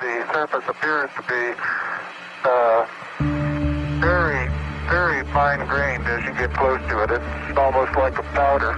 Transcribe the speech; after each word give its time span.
The 0.00 0.26
surface 0.32 0.64
appears 0.66 1.10
to 1.14 1.22
be 1.28 1.52
uh, 2.44 2.86
very, 4.00 4.48
very 4.88 5.24
fine 5.26 5.66
grained 5.68 6.06
as 6.06 6.24
you 6.24 6.32
get 6.32 6.54
close 6.54 6.80
to 6.88 7.02
it. 7.02 7.10
It's 7.10 7.58
almost 7.58 7.94
like 7.96 8.18
a 8.18 8.22
powder. 8.32 8.72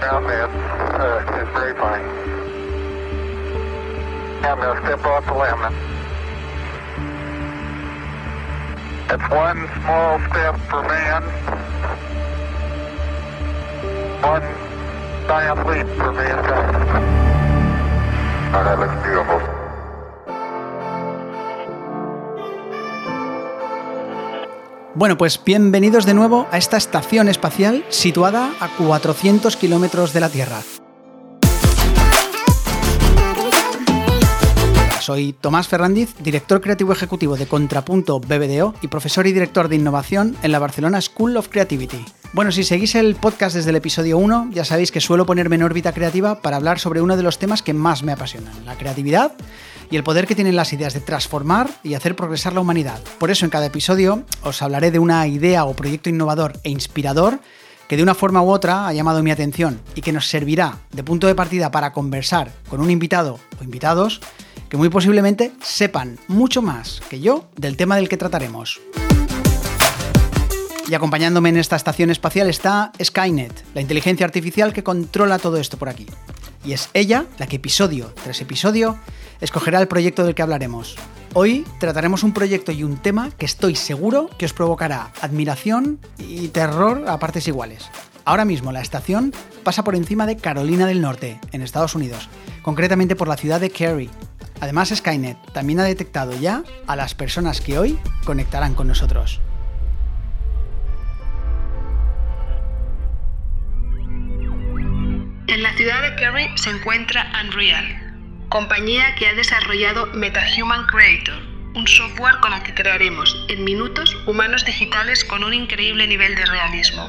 Down 0.00 0.22
there, 0.28 0.46
uh, 0.46 1.42
it's 1.42 1.50
very 1.50 1.74
fine. 1.74 2.04
I'm 4.44 4.60
going 4.60 4.76
to 4.76 4.86
step 4.86 5.04
off 5.06 5.26
the 5.26 5.34
limb. 5.34 5.60
That's 9.08 9.28
one 9.28 9.68
small 9.82 10.20
step 10.30 10.56
for 10.70 10.82
man, 10.86 11.22
one 14.22 14.42
giant 15.26 15.66
leap 15.66 15.86
for 15.98 16.12
mankind. 16.12 16.76
Oh, 18.54 18.62
that 18.62 18.78
looks 18.78 19.02
beautiful. 19.04 19.45
Bueno, 24.96 25.18
pues 25.18 25.38
bienvenidos 25.44 26.06
de 26.06 26.14
nuevo 26.14 26.46
a 26.50 26.56
esta 26.56 26.78
estación 26.78 27.28
espacial 27.28 27.84
situada 27.90 28.54
a 28.60 28.68
400 28.78 29.54
kilómetros 29.58 30.14
de 30.14 30.20
la 30.20 30.30
Tierra. 30.30 30.62
Soy 35.00 35.34
Tomás 35.34 35.68
Ferrandiz, 35.68 36.16
director 36.20 36.62
creativo 36.62 36.94
ejecutivo 36.94 37.36
de 37.36 37.46
Contrapunto 37.46 38.20
BBDO 38.20 38.72
y 38.80 38.88
profesor 38.88 39.26
y 39.26 39.32
director 39.32 39.68
de 39.68 39.76
innovación 39.76 40.34
en 40.42 40.50
la 40.50 40.60
Barcelona 40.60 41.02
School 41.02 41.36
of 41.36 41.48
Creativity. 41.48 42.02
Bueno, 42.32 42.50
si 42.50 42.64
seguís 42.64 42.94
el 42.94 43.16
podcast 43.16 43.54
desde 43.54 43.70
el 43.70 43.76
episodio 43.76 44.16
1, 44.16 44.48
ya 44.52 44.64
sabéis 44.64 44.92
que 44.92 45.02
suelo 45.02 45.26
ponerme 45.26 45.56
en 45.56 45.62
órbita 45.62 45.92
creativa 45.92 46.40
para 46.40 46.56
hablar 46.56 46.78
sobre 46.78 47.02
uno 47.02 47.18
de 47.18 47.22
los 47.22 47.38
temas 47.38 47.60
que 47.60 47.74
más 47.74 48.02
me 48.02 48.12
apasionan, 48.12 48.64
la 48.64 48.76
creatividad 48.76 49.32
y 49.90 49.96
el 49.96 50.04
poder 50.04 50.26
que 50.26 50.34
tienen 50.34 50.56
las 50.56 50.72
ideas 50.72 50.94
de 50.94 51.00
transformar 51.00 51.70
y 51.82 51.94
hacer 51.94 52.16
progresar 52.16 52.52
la 52.52 52.60
humanidad. 52.60 53.00
Por 53.18 53.30
eso 53.30 53.44
en 53.44 53.50
cada 53.50 53.66
episodio 53.66 54.24
os 54.42 54.62
hablaré 54.62 54.90
de 54.90 54.98
una 54.98 55.26
idea 55.26 55.64
o 55.64 55.74
proyecto 55.74 56.08
innovador 56.08 56.58
e 56.64 56.70
inspirador 56.70 57.40
que 57.88 57.96
de 57.96 58.02
una 58.02 58.14
forma 58.14 58.42
u 58.42 58.50
otra 58.50 58.88
ha 58.88 58.92
llamado 58.92 59.22
mi 59.22 59.30
atención 59.30 59.80
y 59.94 60.02
que 60.02 60.12
nos 60.12 60.28
servirá 60.28 60.78
de 60.92 61.04
punto 61.04 61.26
de 61.26 61.34
partida 61.34 61.70
para 61.70 61.92
conversar 61.92 62.52
con 62.68 62.80
un 62.80 62.90
invitado 62.90 63.38
o 63.60 63.64
invitados 63.64 64.20
que 64.68 64.76
muy 64.76 64.88
posiblemente 64.88 65.52
sepan 65.62 66.18
mucho 66.28 66.62
más 66.62 67.00
que 67.08 67.20
yo 67.20 67.48
del 67.56 67.76
tema 67.76 67.96
del 67.96 68.08
que 68.08 68.16
trataremos. 68.16 68.80
Y 70.88 70.94
acompañándome 70.94 71.48
en 71.48 71.56
esta 71.56 71.74
estación 71.74 72.10
espacial 72.10 72.48
está 72.48 72.92
Skynet, 73.02 73.64
la 73.74 73.80
inteligencia 73.80 74.24
artificial 74.24 74.72
que 74.72 74.84
controla 74.84 75.40
todo 75.40 75.56
esto 75.56 75.78
por 75.78 75.88
aquí. 75.88 76.06
Y 76.64 76.74
es 76.74 76.90
ella 76.94 77.26
la 77.38 77.48
que 77.48 77.56
episodio 77.56 78.14
tras 78.22 78.40
episodio 78.40 78.96
escogerá 79.40 79.80
el 79.80 79.88
proyecto 79.88 80.24
del 80.24 80.36
que 80.36 80.42
hablaremos. 80.42 80.96
Hoy 81.34 81.66
trataremos 81.80 82.22
un 82.22 82.32
proyecto 82.32 82.70
y 82.70 82.84
un 82.84 82.98
tema 82.98 83.30
que 83.36 83.46
estoy 83.46 83.74
seguro 83.74 84.30
que 84.38 84.46
os 84.46 84.52
provocará 84.52 85.12
admiración 85.20 85.98
y 86.18 86.48
terror 86.48 87.04
a 87.08 87.18
partes 87.18 87.48
iguales. 87.48 87.90
Ahora 88.24 88.44
mismo 88.44 88.70
la 88.70 88.80
estación 88.80 89.32
pasa 89.64 89.82
por 89.82 89.96
encima 89.96 90.24
de 90.24 90.36
Carolina 90.36 90.86
del 90.86 91.00
Norte, 91.00 91.40
en 91.50 91.62
Estados 91.62 91.96
Unidos, 91.96 92.28
concretamente 92.62 93.16
por 93.16 93.28
la 93.28 93.36
ciudad 93.36 93.60
de 93.60 93.70
Cary. 93.70 94.08
Además, 94.60 94.92
Skynet 94.94 95.36
también 95.52 95.80
ha 95.80 95.84
detectado 95.84 96.32
ya 96.32 96.62
a 96.86 96.96
las 96.96 97.14
personas 97.14 97.60
que 97.60 97.78
hoy 97.78 97.98
conectarán 98.24 98.74
con 98.74 98.88
nosotros. 98.88 99.40
En 105.48 105.62
la 105.62 105.72
ciudad 105.74 106.02
de 106.02 106.16
Cary 106.16 106.50
se 106.56 106.70
encuentra 106.70 107.30
Unreal, 107.40 108.48
compañía 108.48 109.14
que 109.14 109.28
ha 109.28 109.34
desarrollado 109.34 110.06
MetaHuman 110.06 110.86
Creator, 110.86 111.40
un 111.74 111.86
software 111.86 112.40
con 112.40 112.52
el 112.52 112.64
que 112.64 112.74
crearemos 112.74 113.46
en 113.48 113.62
minutos 113.62 114.16
humanos 114.26 114.64
digitales 114.64 115.24
con 115.24 115.44
un 115.44 115.54
increíble 115.54 116.08
nivel 116.08 116.34
de 116.34 116.46
realismo. 116.46 117.08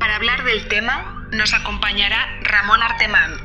Para 0.00 0.16
hablar 0.16 0.44
del 0.44 0.66
tema 0.68 1.28
nos 1.30 1.52
acompañará 1.52 2.26
Ramón 2.40 2.82
Artemán, 2.82 3.36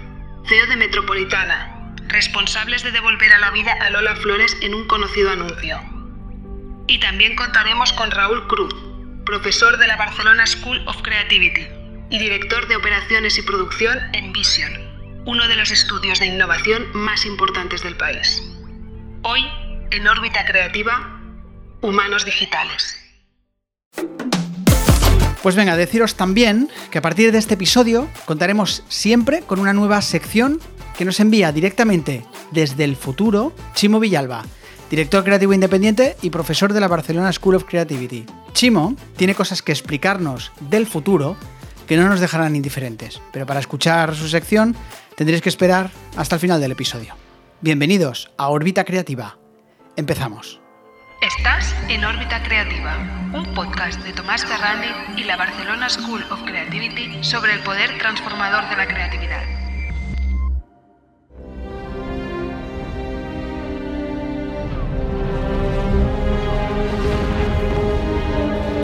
CEO 0.47 0.67
de 0.67 0.78
Metropolitana, 0.78 1.94
responsables 2.07 2.84
de 2.84 2.91
devolver 2.91 3.34
a 3.34 3.40
la 3.40 3.51
vida 3.51 3.73
a 3.73 3.90
Lola 3.90 4.16
Flores 4.16 4.56
en 4.62 4.73
un 4.73 4.88
conocido 4.88 5.31
anuncio. 5.31 5.81
Y 6.88 7.00
también 7.00 7.35
contaremos 7.35 7.91
con 7.91 8.09
Raúl 8.12 8.47
Cruz, 8.47 8.73
profesor 9.25 9.78
de 9.78 9.88
la 9.88 9.97
Barcelona 9.97 10.47
School 10.47 10.81
of 10.88 11.01
Creativity 11.01 11.77
y 12.09 12.19
director 12.19 12.68
de 12.68 12.75
operaciones 12.75 13.38
y 13.38 13.41
producción 13.41 13.97
en 14.13 14.31
Vision, 14.31 14.72
uno 15.25 15.47
de 15.47 15.56
los 15.56 15.72
estudios 15.72 16.19
de 16.19 16.28
innovación 16.28 16.88
más 16.94 17.25
importantes 17.25 17.84
del 17.84 17.97
país. 17.97 18.44
Hoy, 19.23 19.41
en 19.91 20.07
órbita 20.07 20.46
creativa, 20.46 21.19
humanos 21.81 22.25
digitales. 22.25 22.96
Pues 25.44 25.56
venga, 25.56 25.78
deciros 25.78 26.16
también 26.16 26.69
que 26.91 26.97
a 26.97 27.01
partir 27.01 27.31
de 27.31 27.38
este 27.38 27.53
episodio 27.53 28.09
contaremos 28.25 28.84
siempre 28.88 29.41
con 29.41 29.59
una 29.59 29.73
nueva 29.73 30.01
sección 30.01 30.59
que 30.97 31.06
nos 31.06 31.19
envía 31.19 31.51
directamente 31.51 32.25
desde 32.51 32.84
el 32.84 32.96
futuro 32.96 33.53
Chimo 33.73 34.00
Villalba, 34.00 34.44
director 34.90 35.23
creativo 35.23 35.53
independiente 35.53 36.17
y 36.22 36.31
profesor 36.31 36.73
de 36.73 36.79
la 36.79 36.88
Barcelona 36.88 37.31
School 37.31 37.56
of 37.56 37.66
Creativity. 37.66 38.25
Chimo 38.53 38.96
tiene 39.16 39.35
cosas 39.35 39.62
que 39.62 39.72
explicarnos 39.72 40.51
del 40.59 40.88
futuro 40.88 41.38
que 41.88 41.98
no 41.98 42.08
nos 42.08 42.20
dejarán 42.20 42.56
indiferentes, 42.56 43.22
pero 43.31 43.46
para 43.46 43.59
escuchar 43.59 44.14
su 44.16 44.28
sección 44.28 44.75
tendréis 45.16 45.42
que 45.42 45.50
esperar 45.50 45.90
hasta 46.16 46.36
el 46.36 46.42
final 46.42 46.62
del 46.62 46.74
episodio. 46.74 47.16
Bienvenidos 47.62 48.30
a 48.38 48.50
Órbita 48.50 48.84
Creativa. 48.84 49.38
Empezamos. 49.96 50.62
Estás 51.22 51.74
en 51.90 52.06
Órbita 52.06 52.44
Creativa, 52.44 53.31
un 53.34 53.56
podcast 53.56 54.00
de 54.03 54.14
Tomás 54.14 54.46
Ferrandi 54.46 54.90
y 55.20 55.24
la 55.24 55.36
Barcelona 55.36 55.90
School 55.90 56.24
of 56.30 56.44
Creativity 56.44 57.24
sobre 57.24 57.53
el 57.53 57.62
poder 57.62 57.97
transformador 57.97 58.70
de 58.70 58.78
la 58.78 58.88
creatividad. 58.88 59.56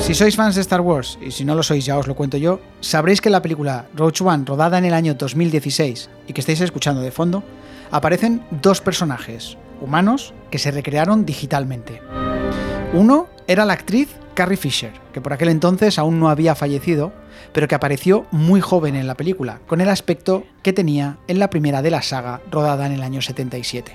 Si 0.03 0.13
sois 0.13 0.35
fans 0.35 0.55
de 0.55 0.61
Star 0.61 0.81
Wars, 0.81 1.17
y 1.21 1.31
si 1.31 1.45
no 1.45 1.55
lo 1.55 1.63
sois 1.63 1.85
ya 1.85 1.97
os 1.97 2.07
lo 2.07 2.15
cuento 2.15 2.35
yo, 2.35 2.59
sabréis 2.81 3.21
que 3.21 3.29
la 3.29 3.41
película 3.41 3.87
Rogue 3.95 4.21
One, 4.21 4.43
rodada 4.45 4.77
en 4.77 4.83
el 4.83 4.93
año 4.93 5.13
2016 5.13 6.09
y 6.27 6.33
que 6.33 6.41
estáis 6.41 6.59
escuchando 6.59 6.99
de 6.99 7.09
fondo, 7.09 7.41
aparecen 7.89 8.43
dos 8.51 8.81
personajes 8.81 9.57
humanos 9.79 10.33
que 10.51 10.59
se 10.59 10.71
recrearon 10.71 11.25
digitalmente. 11.25 12.01
Uno 12.91 13.29
era 13.47 13.63
la 13.63 13.71
actriz 13.71 14.09
Carrie 14.33 14.57
Fisher, 14.57 14.91
que 15.13 15.21
por 15.21 15.31
aquel 15.31 15.47
entonces 15.47 15.97
aún 15.97 16.19
no 16.19 16.27
había 16.27 16.53
fallecido, 16.53 17.13
pero 17.53 17.69
que 17.69 17.75
apareció 17.75 18.25
muy 18.29 18.59
joven 18.59 18.97
en 18.97 19.07
la 19.07 19.15
película, 19.15 19.61
con 19.67 19.79
el 19.79 19.87
aspecto 19.87 20.43
que 20.63 20.73
tenía 20.73 21.17
en 21.29 21.39
la 21.39 21.49
primera 21.49 21.81
de 21.81 21.91
la 21.91 22.01
saga, 22.01 22.41
rodada 22.51 22.87
en 22.87 22.91
el 22.91 23.03
año 23.03 23.21
77. 23.21 23.93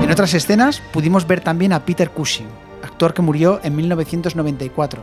En 0.00 0.10
otras 0.10 0.32
escenas 0.32 0.82
pudimos 0.94 1.26
ver 1.26 1.42
también 1.42 1.74
a 1.74 1.84
Peter 1.84 2.10
Cushing, 2.10 2.48
que 3.10 3.22
murió 3.22 3.60
en 3.64 3.74
1994 3.74 5.02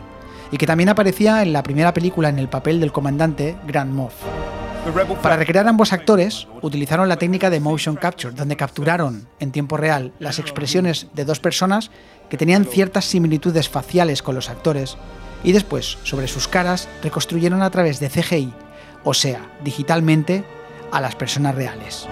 y 0.51 0.57
que 0.57 0.65
también 0.65 0.89
aparecía 0.89 1.43
en 1.43 1.53
la 1.53 1.63
primera 1.63 1.93
película 1.93 2.29
en 2.29 2.39
el 2.39 2.47
papel 2.47 2.79
del 2.79 2.91
comandante 2.91 3.57
Grand 3.67 3.93
Moff. 3.93 4.13
Para 5.21 5.35
recrear 5.35 5.67
ambos 5.67 5.91
actores, 5.91 6.47
utilizaron 6.61 7.09
la 7.09 7.17
técnica 7.17 7.49
de 7.49 7.59
motion 7.59 7.95
capture, 7.95 8.33
donde 8.33 8.55
capturaron 8.55 9.27
en 9.39 9.51
tiempo 9.51 9.77
real 9.77 10.13
las 10.19 10.39
expresiones 10.39 11.07
de 11.13 11.25
dos 11.25 11.39
personas 11.39 11.91
que 12.29 12.37
tenían 12.37 12.65
ciertas 12.65 13.05
similitudes 13.05 13.69
faciales 13.69 14.23
con 14.23 14.35
los 14.35 14.49
actores, 14.49 14.97
y 15.43 15.51
después, 15.51 15.97
sobre 16.03 16.27
sus 16.27 16.47
caras, 16.47 16.87
reconstruyeron 17.03 17.61
a 17.61 17.69
través 17.69 17.99
de 17.99 18.09
CGI, 18.09 18.53
o 19.03 19.13
sea, 19.13 19.41
digitalmente, 19.63 20.43
a 20.91 21.01
las 21.01 21.16
personas 21.16 21.55
reales. 21.55 22.07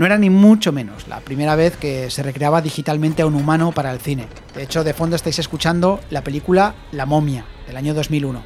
No 0.00 0.06
era 0.06 0.16
ni 0.16 0.30
mucho 0.30 0.72
menos 0.72 1.08
la 1.08 1.20
primera 1.20 1.56
vez 1.56 1.76
que 1.76 2.08
se 2.08 2.22
recreaba 2.22 2.62
digitalmente 2.62 3.20
a 3.20 3.26
un 3.26 3.34
humano 3.34 3.70
para 3.70 3.92
el 3.92 4.00
cine. 4.00 4.28
De 4.54 4.62
hecho, 4.62 4.82
de 4.82 4.94
fondo 4.94 5.14
estáis 5.14 5.38
escuchando 5.38 6.00
la 6.08 6.24
película 6.24 6.74
La 6.90 7.04
momia, 7.04 7.44
del 7.66 7.76
año 7.76 7.92
2001. 7.92 8.42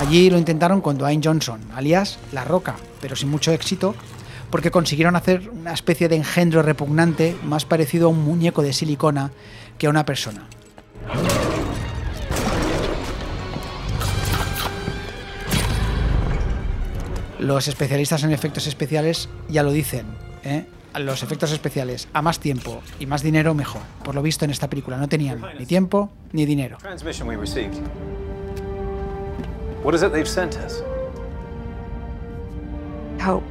Allí 0.00 0.30
lo 0.30 0.38
intentaron 0.38 0.80
con 0.80 0.96
Dwayne 0.96 1.20
Johnson, 1.22 1.60
alias 1.74 2.18
La 2.32 2.44
Roca, 2.44 2.76
pero 3.02 3.14
sin 3.14 3.28
mucho 3.28 3.52
éxito, 3.52 3.94
porque 4.48 4.70
consiguieron 4.70 5.16
hacer 5.16 5.50
una 5.50 5.74
especie 5.74 6.08
de 6.08 6.16
engendro 6.16 6.62
repugnante 6.62 7.36
más 7.44 7.66
parecido 7.66 8.06
a 8.06 8.10
un 8.10 8.24
muñeco 8.24 8.62
de 8.62 8.72
silicona 8.72 9.32
que 9.76 9.86
a 9.86 9.90
una 9.90 10.06
persona. 10.06 10.48
Los 17.46 17.68
especialistas 17.68 18.24
en 18.24 18.32
efectos 18.32 18.66
especiales 18.66 19.28
ya 19.48 19.62
lo 19.62 19.70
dicen. 19.70 20.04
¿eh? 20.42 20.66
los 20.98 21.22
efectos 21.22 21.52
especiales 21.52 22.08
a 22.12 22.20
más 22.22 22.40
tiempo 22.40 22.82
y 22.98 23.06
más 23.06 23.22
dinero, 23.22 23.54
mejor. 23.54 23.82
Por 24.02 24.16
lo 24.16 24.22
visto 24.22 24.44
en 24.44 24.50
esta 24.50 24.68
película 24.68 24.96
no 24.96 25.08
tenían 25.08 25.40
ni 25.56 25.64
tiempo 25.64 26.10
ni 26.32 26.44
dinero. 26.44 26.78
Hope. 33.24 33.46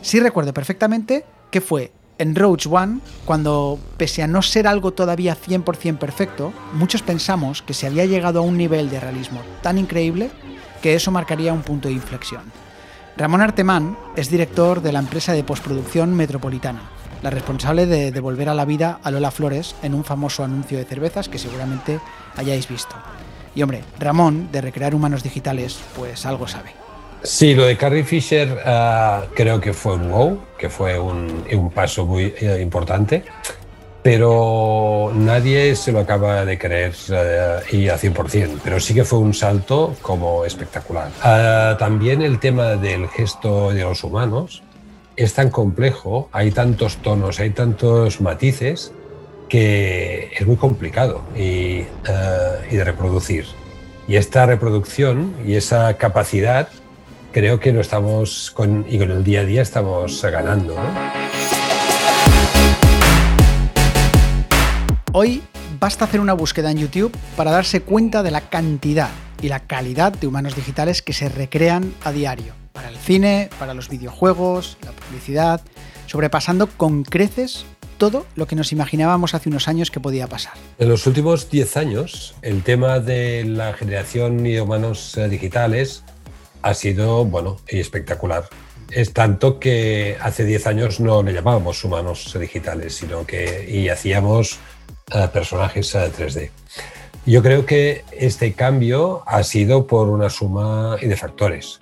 Sí 0.00 0.20
recuerdo 0.20 0.54
perfectamente 0.54 1.24
que 1.50 1.60
fue 1.60 1.90
en 2.18 2.34
Roach 2.34 2.66
One, 2.66 3.00
cuando, 3.24 3.78
pese 3.96 4.22
a 4.22 4.26
no 4.26 4.42
ser 4.42 4.66
algo 4.66 4.92
todavía 4.92 5.36
100% 5.36 5.98
perfecto, 5.98 6.52
muchos 6.72 7.02
pensamos 7.02 7.62
que 7.62 7.74
se 7.74 7.86
había 7.86 8.06
llegado 8.06 8.40
a 8.40 8.42
un 8.42 8.56
nivel 8.56 8.90
de 8.90 9.00
realismo 9.00 9.40
tan 9.62 9.78
increíble 9.78 10.30
que 10.80 10.94
eso 10.94 11.10
marcaría 11.10 11.52
un 11.52 11.62
punto 11.62 11.88
de 11.88 11.94
inflexión. 11.94 12.42
Ramón 13.16 13.40
Artemán 13.40 13.96
es 14.16 14.30
director 14.30 14.82
de 14.82 14.92
la 14.92 14.98
empresa 14.98 15.32
de 15.32 15.44
postproducción 15.44 16.14
Metropolitana, 16.14 16.82
la 17.22 17.30
responsable 17.30 17.86
de 17.86 18.12
devolver 18.12 18.48
a 18.48 18.54
la 18.54 18.64
vida 18.64 19.00
a 19.02 19.10
Lola 19.10 19.30
Flores 19.30 19.74
en 19.82 19.94
un 19.94 20.04
famoso 20.04 20.44
anuncio 20.44 20.78
de 20.78 20.84
cervezas 20.84 21.28
que 21.28 21.38
seguramente 21.38 22.00
hayáis 22.36 22.68
visto. 22.68 22.96
Y 23.54 23.62
hombre, 23.62 23.84
Ramón, 23.98 24.50
de 24.50 24.60
recrear 24.60 24.94
humanos 24.94 25.22
digitales, 25.22 25.78
pues 25.96 26.26
algo 26.26 26.48
sabe. 26.48 26.83
Sí, 27.24 27.54
lo 27.54 27.64
de 27.64 27.78
Carrie 27.78 28.04
Fisher 28.04 28.60
ah, 28.66 29.24
creo 29.34 29.58
que 29.58 29.72
fue 29.72 29.94
un 29.94 30.10
wow, 30.10 30.38
que 30.58 30.68
fue 30.68 30.98
un, 30.98 31.70
paso 31.74 32.04
muy 32.04 32.34
eh, 32.38 32.60
importante, 32.60 33.24
pero 34.02 35.10
nadie 35.14 35.74
se 35.74 35.90
lo 35.90 36.00
acaba 36.00 36.44
de 36.44 36.58
creer 36.58 36.92
eh, 37.10 37.60
y 37.72 37.88
a 37.88 37.96
100%, 37.96 38.58
pero 38.62 38.78
sí 38.78 38.92
que 38.92 39.04
fue 39.04 39.20
un 39.20 39.32
salto 39.32 39.96
como 40.02 40.44
espectacular. 40.44 41.10
Ah, 41.22 41.76
también 41.78 42.20
el 42.20 42.38
tema 42.38 42.76
del 42.76 43.08
gesto 43.08 43.72
de 43.72 43.84
los 43.84 44.04
humanos 44.04 44.62
es 45.16 45.32
tan 45.32 45.48
complejo, 45.48 46.28
hay 46.30 46.50
tantos 46.50 46.98
tonos, 46.98 47.40
hay 47.40 47.50
tantos 47.50 48.20
matices, 48.20 48.92
que 49.48 50.30
es 50.38 50.46
muy 50.46 50.56
complicado 50.56 51.22
y, 51.34 51.40
eh, 51.78 51.86
y 52.70 52.76
de 52.76 52.84
reproducir. 52.84 53.46
Y 54.06 54.16
esta 54.16 54.44
reproducción 54.44 55.34
y 55.46 55.54
esa 55.54 55.94
capacidad 55.96 56.68
creo 57.34 57.58
que 57.58 57.72
lo 57.72 57.80
estamos 57.80 58.52
con, 58.52 58.86
y 58.88 58.96
con 58.96 59.10
el 59.10 59.24
día 59.24 59.40
a 59.40 59.44
día 59.44 59.60
estamos 59.60 60.22
ganando. 60.22 60.76
Hoy 65.12 65.42
basta 65.80 66.04
hacer 66.04 66.20
una 66.20 66.32
búsqueda 66.32 66.70
en 66.70 66.78
YouTube 66.78 67.14
para 67.36 67.50
darse 67.50 67.82
cuenta 67.82 68.22
de 68.22 68.30
la 68.30 68.42
cantidad 68.42 69.10
y 69.42 69.48
la 69.48 69.58
calidad 69.58 70.12
de 70.12 70.28
humanos 70.28 70.54
digitales 70.54 71.02
que 71.02 71.12
se 71.12 71.28
recrean 71.28 71.92
a 72.04 72.12
diario, 72.12 72.54
para 72.72 72.88
el 72.88 72.96
cine, 72.96 73.50
para 73.58 73.74
los 73.74 73.88
videojuegos, 73.88 74.78
la 74.84 74.92
publicidad, 74.92 75.60
sobrepasando 76.06 76.68
con 76.68 77.02
creces 77.02 77.66
todo 77.98 78.26
lo 78.36 78.46
que 78.46 78.54
nos 78.54 78.70
imaginábamos 78.70 79.34
hace 79.34 79.48
unos 79.48 79.66
años 79.66 79.90
que 79.90 79.98
podía 79.98 80.28
pasar. 80.28 80.54
En 80.78 80.88
los 80.88 81.06
últimos 81.08 81.50
10 81.50 81.76
años, 81.78 82.34
el 82.42 82.62
tema 82.62 83.00
de 83.00 83.44
la 83.44 83.72
generación 83.72 84.44
de 84.44 84.60
humanos 84.60 85.16
eh, 85.16 85.28
digitales 85.28 86.04
ha 86.64 86.72
sido, 86.72 87.26
bueno, 87.26 87.58
espectacular. 87.66 88.48
Es 88.90 89.12
tanto 89.12 89.60
que 89.60 90.16
hace 90.20 90.44
10 90.44 90.66
años 90.66 90.98
no 90.98 91.22
le 91.22 91.34
llamábamos 91.34 91.84
humanos 91.84 92.36
digitales, 92.40 92.96
sino 92.96 93.26
que 93.26 93.68
y 93.68 93.90
hacíamos 93.90 94.58
uh, 95.14 95.28
personajes 95.28 95.94
3D. 95.94 96.40
Eh, 96.40 96.50
Yo 97.26 97.42
creo 97.42 97.66
que 97.66 98.04
este 98.12 98.54
cambio 98.54 99.22
ha 99.26 99.42
sido 99.42 99.86
por 99.86 100.08
una 100.08 100.30
suma 100.30 100.96
de 100.96 101.16
factores, 101.16 101.80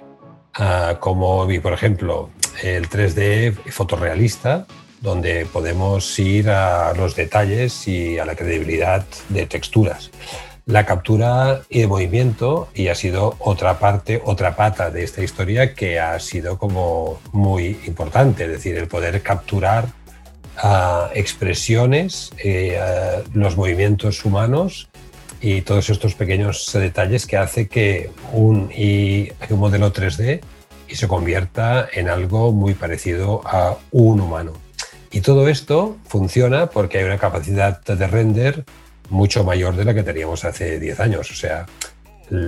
uh, 0.58 0.98
como, 0.98 1.46
por 1.62 1.72
ejemplo, 1.72 2.30
el 2.60 2.88
3D 2.88 3.54
fotorrealista, 3.70 4.66
donde 5.00 5.46
podemos 5.46 6.18
ir 6.18 6.50
a 6.50 6.92
los 6.94 7.14
detalles 7.14 7.86
y 7.86 8.18
a 8.18 8.24
la 8.24 8.34
credibilidad 8.34 9.04
de 9.28 9.46
texturas 9.46 10.10
la 10.66 10.86
captura 10.86 11.62
y 11.68 11.80
de 11.80 11.86
movimiento 11.86 12.68
y 12.74 12.88
ha 12.88 12.94
sido 12.94 13.36
otra 13.40 13.78
parte, 13.78 14.22
otra 14.24 14.54
pata 14.54 14.90
de 14.90 15.02
esta 15.02 15.22
historia 15.22 15.74
que 15.74 15.98
ha 15.98 16.18
sido 16.20 16.58
como 16.58 17.20
muy 17.32 17.80
importante, 17.86 18.44
es 18.44 18.50
decir, 18.50 18.76
el 18.76 18.86
poder 18.86 19.22
capturar 19.22 19.88
ah, 20.58 21.10
expresiones, 21.14 22.30
eh, 22.42 22.78
ah, 22.80 23.22
los 23.34 23.56
movimientos 23.56 24.24
humanos 24.24 24.88
y 25.40 25.62
todos 25.62 25.90
estos 25.90 26.14
pequeños 26.14 26.70
detalles 26.72 27.26
que 27.26 27.36
hace 27.36 27.66
que 27.66 28.10
un, 28.32 28.70
y, 28.72 29.32
un 29.50 29.58
modelo 29.58 29.92
3D 29.92 30.40
y 30.88 30.94
se 30.94 31.08
convierta 31.08 31.88
en 31.92 32.08
algo 32.08 32.52
muy 32.52 32.74
parecido 32.74 33.42
a 33.44 33.76
un 33.90 34.20
humano. 34.20 34.52
Y 35.10 35.20
todo 35.20 35.48
esto 35.48 35.96
funciona 36.06 36.66
porque 36.66 36.98
hay 36.98 37.04
una 37.04 37.18
capacidad 37.18 37.82
de 37.84 38.06
render 38.06 38.64
mucho 39.12 39.44
mayor 39.44 39.76
de 39.76 39.84
la 39.84 39.94
que 39.94 40.02
teníamos 40.02 40.44
hace 40.44 40.80
10 40.80 41.00
años. 41.00 41.30
O 41.30 41.34
sea, 41.34 41.66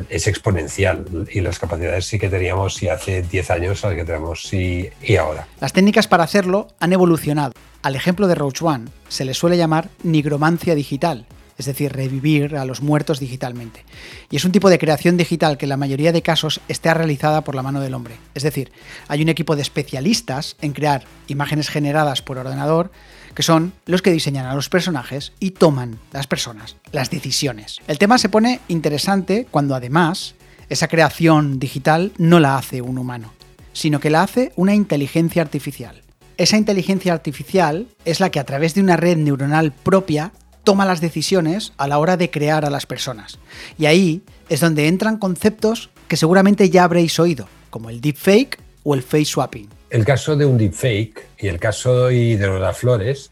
es 0.08 0.26
exponencial 0.26 1.04
y 1.30 1.40
las 1.40 1.58
capacidades 1.58 2.06
sí 2.06 2.18
que 2.18 2.28
teníamos 2.28 2.74
si 2.74 2.88
hace 2.88 3.22
10 3.22 3.50
años 3.50 3.82
las 3.82 3.94
que 3.94 4.04
tenemos 4.04 4.42
sí 4.42 4.88
y 5.02 5.16
ahora. 5.16 5.46
Las 5.60 5.72
técnicas 5.72 6.08
para 6.08 6.24
hacerlo 6.24 6.68
han 6.80 6.92
evolucionado. 6.92 7.52
Al 7.82 7.96
ejemplo 7.96 8.26
de 8.26 8.34
Roach 8.34 8.62
One 8.62 8.86
se 9.08 9.24
le 9.24 9.34
suele 9.34 9.58
llamar 9.58 9.90
nigromancia 10.02 10.74
digital, 10.74 11.26
es 11.58 11.66
decir, 11.66 11.92
revivir 11.92 12.56
a 12.56 12.64
los 12.64 12.80
muertos 12.80 13.20
digitalmente. 13.20 13.84
Y 14.30 14.36
es 14.36 14.44
un 14.46 14.52
tipo 14.52 14.70
de 14.70 14.78
creación 14.78 15.18
digital 15.18 15.58
que 15.58 15.66
en 15.66 15.70
la 15.70 15.76
mayoría 15.76 16.12
de 16.12 16.22
casos 16.22 16.62
está 16.68 16.94
realizada 16.94 17.44
por 17.44 17.54
la 17.54 17.62
mano 17.62 17.80
del 17.80 17.94
hombre. 17.94 18.16
Es 18.34 18.42
decir, 18.42 18.72
hay 19.06 19.22
un 19.22 19.28
equipo 19.28 19.54
de 19.54 19.62
especialistas 19.62 20.56
en 20.62 20.72
crear 20.72 21.04
imágenes 21.28 21.68
generadas 21.68 22.22
por 22.22 22.38
ordenador 22.38 22.90
que 23.34 23.42
son 23.42 23.72
los 23.86 24.02
que 24.02 24.12
diseñan 24.12 24.46
a 24.46 24.54
los 24.54 24.68
personajes 24.68 25.32
y 25.40 25.52
toman 25.52 25.98
las 26.12 26.26
personas 26.26 26.76
las 26.92 27.10
decisiones. 27.10 27.80
El 27.88 27.98
tema 27.98 28.18
se 28.18 28.28
pone 28.28 28.60
interesante 28.68 29.46
cuando 29.50 29.74
además 29.74 30.34
esa 30.68 30.88
creación 30.88 31.58
digital 31.58 32.12
no 32.18 32.40
la 32.40 32.56
hace 32.56 32.80
un 32.80 32.98
humano, 32.98 33.32
sino 33.72 34.00
que 34.00 34.10
la 34.10 34.22
hace 34.22 34.52
una 34.56 34.74
inteligencia 34.74 35.42
artificial. 35.42 36.02
Esa 36.36 36.56
inteligencia 36.56 37.12
artificial 37.12 37.88
es 38.04 38.20
la 38.20 38.30
que 38.30 38.40
a 38.40 38.44
través 38.44 38.74
de 38.74 38.80
una 38.80 38.96
red 38.96 39.16
neuronal 39.16 39.72
propia 39.72 40.32
toma 40.64 40.86
las 40.86 41.00
decisiones 41.00 41.72
a 41.76 41.86
la 41.86 41.98
hora 41.98 42.16
de 42.16 42.30
crear 42.30 42.64
a 42.64 42.70
las 42.70 42.86
personas. 42.86 43.38
Y 43.78 43.86
ahí 43.86 44.22
es 44.48 44.60
donde 44.60 44.88
entran 44.88 45.18
conceptos 45.18 45.90
que 46.08 46.16
seguramente 46.16 46.70
ya 46.70 46.84
habréis 46.84 47.18
oído, 47.20 47.48
como 47.70 47.90
el 47.90 48.00
deepfake 48.00 48.58
o 48.82 48.94
el 48.94 49.02
face 49.02 49.26
swapping. 49.26 49.68
El 49.94 50.04
caso 50.04 50.34
de 50.34 50.44
un 50.44 50.58
deepfake 50.58 51.24
y 51.38 51.46
el 51.46 51.60
caso 51.60 52.08
de 52.08 52.36
Lola 52.36 52.72
Flores 52.72 53.30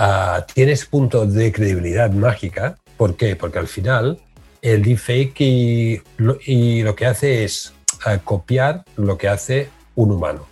uh, 0.00 0.42
tiene 0.52 0.72
ese 0.72 0.86
punto 0.86 1.26
de 1.26 1.52
credibilidad 1.52 2.10
mágica. 2.10 2.76
¿Por 2.96 3.14
qué? 3.14 3.36
Porque 3.36 3.60
al 3.60 3.68
final 3.68 4.18
el 4.62 4.82
deepfake 4.82 5.40
y 5.40 6.02
lo, 6.16 6.96
que 6.96 7.06
hace 7.06 7.44
es 7.44 7.72
uh, 8.04 8.18
copiar 8.24 8.84
lo 8.96 9.16
que 9.16 9.28
hace 9.28 9.68
un 9.94 10.10
humano. 10.10 10.44